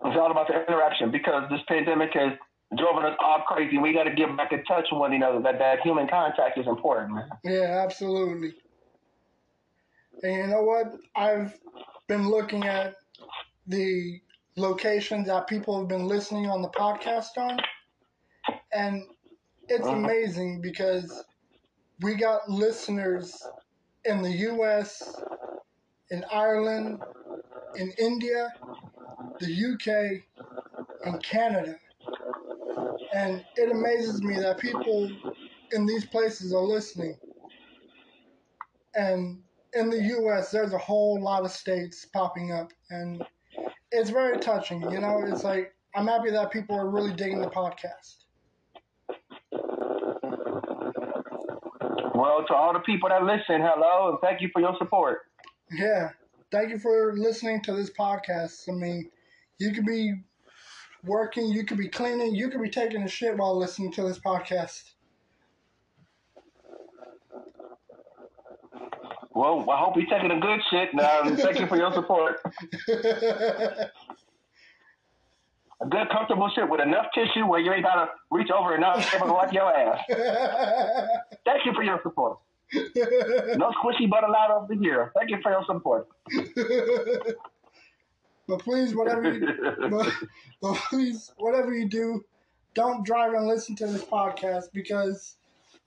[0.05, 2.33] It's all about the interaction because this pandemic has
[2.75, 3.77] driven us all crazy.
[3.77, 5.39] We got to get back in touch with one another.
[5.41, 7.29] That that human contact is important, man.
[7.43, 8.55] Yeah, absolutely.
[10.23, 10.94] And you know what?
[11.15, 11.60] I've
[12.07, 12.95] been looking at
[13.68, 14.19] the
[14.56, 17.60] locations that people have been listening on the podcast on,
[18.73, 19.03] and
[19.68, 21.23] it's amazing because
[22.02, 23.45] we got listeners
[24.06, 25.22] in the U.S.,
[26.10, 27.02] in Ireland,
[27.76, 28.53] in India,
[29.39, 30.45] the UK,
[31.06, 31.76] and Canada.
[33.14, 35.11] And it amazes me that people
[35.72, 37.18] in these places are listening.
[38.95, 42.72] And in the US, there's a whole lot of states popping up.
[42.89, 43.26] And
[43.91, 44.81] it's very touching.
[44.91, 48.23] You know, it's like, I'm happy that people are really digging the podcast.
[52.14, 55.19] Well, to all the people that listen, hello, and thank you for your support.
[55.72, 56.10] Yeah.
[56.52, 58.69] Thank you for listening to this podcast.
[58.69, 59.10] I mean,
[59.60, 60.14] you could be
[61.03, 64.19] working, you could be cleaning, you could be taking a shit while listening to this
[64.19, 64.94] podcast.
[69.38, 70.89] Well, I hope you're taking a good shit.
[70.95, 72.41] Now, um, thank you for your support.
[75.80, 79.14] A good, comfortable shit with enough tissue where you ain't gotta reach over and not
[79.14, 79.99] ever wipe your ass.
[81.45, 82.39] Thank you for your support.
[82.73, 85.11] No squishy butt allowed over here.
[85.15, 86.07] Thank you for your support.
[88.47, 89.47] but please, whatever you,
[89.91, 90.11] but,
[90.64, 92.26] but please, whatever you do,
[92.73, 95.35] don't drive and listen to this podcast because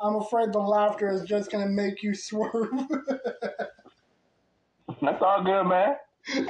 [0.02, 2.70] I'm afraid the laughter is just gonna make you swerve.
[5.02, 5.96] That's all good, man.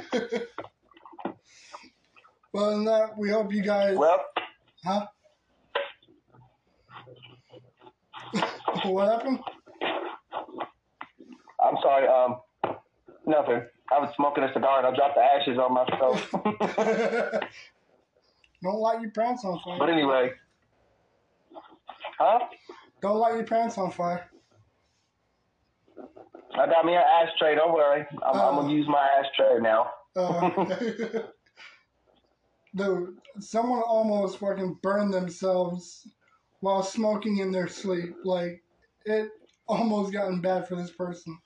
[2.53, 3.97] well, than that, we hope you guys.
[3.97, 4.23] Well,
[4.85, 5.07] huh?
[8.85, 9.39] what happened?
[11.63, 12.07] I'm sorry.
[12.07, 12.37] Um,
[13.25, 13.63] nothing.
[13.91, 16.31] I was smoking a cigar and I dropped the ashes on myself.
[18.63, 19.77] Don't light your pants on fire.
[19.79, 20.31] but anyway,
[22.17, 22.39] huh?
[23.01, 24.29] Don't light your pants on fire.
[26.53, 27.55] I got me an ashtray.
[27.55, 28.05] Don't worry.
[28.23, 28.61] I'm, I'm Oh.
[28.61, 29.89] gonna use my ashtray now.
[30.15, 30.49] Uh,
[32.75, 36.07] dude, someone almost fucking burned themselves
[36.59, 38.13] while smoking in their sleep.
[38.23, 38.61] Like,
[39.05, 39.29] it
[39.67, 41.39] almost gotten bad for this person.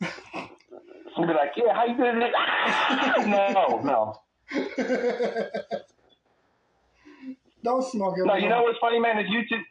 [0.00, 2.18] You'll be like, yeah, how you doing?
[3.30, 4.14] no, no.
[7.64, 8.24] Don't smoke it.
[8.26, 9.18] No, you know what's funny, man?
[9.18, 9.62] Is YouTube.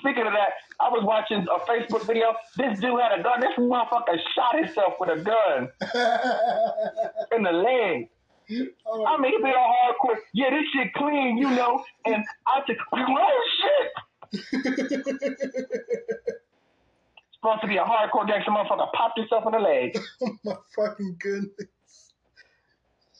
[0.00, 0.50] Speaking of that,
[0.80, 2.34] I was watching a Facebook video.
[2.56, 3.40] This dude had a gun.
[3.40, 5.68] This motherfucker shot himself with a gun
[7.36, 8.08] in the leg.
[8.86, 10.16] oh, I mean, he be all hardcore.
[10.34, 11.84] Yeah, this shit clean, you know.
[12.04, 14.42] And I said, oh shit.
[17.34, 18.92] Supposed to be a hardcore gangster motherfucker.
[18.92, 19.96] Popped himself in the leg.
[20.22, 21.68] oh my fucking goodness.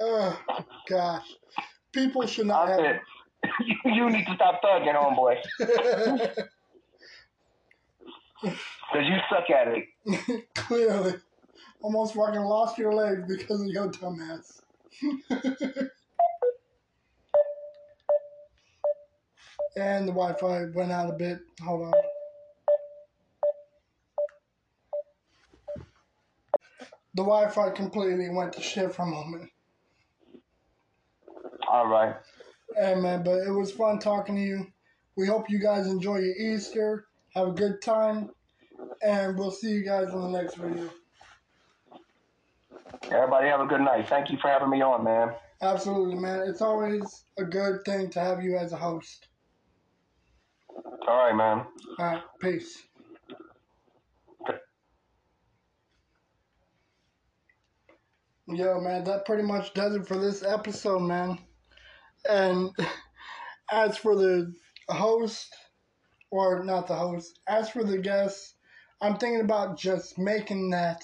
[0.00, 0.38] Oh,
[0.88, 1.26] gosh.
[1.92, 2.80] People should not I have.
[2.80, 3.00] said,
[3.64, 5.36] you, you need to stop thugging, homeboy,
[8.42, 10.48] because you suck at it.
[10.54, 11.14] Clearly.
[11.82, 14.60] Almost fucking lost your leg because of your dumbass.
[19.76, 21.40] and the Wi Fi went out a bit.
[21.62, 21.92] Hold on.
[27.14, 29.50] The Wi Fi completely went to shit for a moment.
[31.70, 32.16] All right.
[32.76, 34.66] Hey man, but it was fun talking to you.
[35.16, 37.06] We hope you guys enjoy your Easter.
[37.36, 38.30] Have a good time.
[39.02, 40.88] And we'll see you guys in the next video.
[43.10, 44.08] Everybody have a good night.
[44.08, 45.34] Thank you for having me on, man.
[45.60, 46.48] Absolutely, man.
[46.48, 49.28] It's always a good thing to have you as a host.
[51.06, 51.66] All right, man.
[51.98, 52.82] All right, peace.
[58.48, 61.38] Yo, man, that pretty much does it for this episode, man.
[62.30, 62.70] And
[63.70, 64.54] as for the
[64.88, 65.54] host,
[66.30, 68.54] or not the host, as for the guest,
[69.00, 71.02] I'm thinking about just making that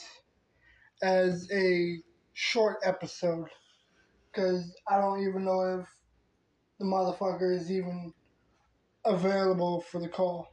[1.03, 1.99] as a
[2.32, 3.49] short episode.
[4.31, 5.89] Because I don't even know if
[6.78, 8.15] the motherfucker is even
[9.05, 10.49] available for the call.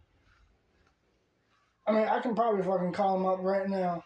[1.87, 4.03] I mean, I can probably fucking call him up right now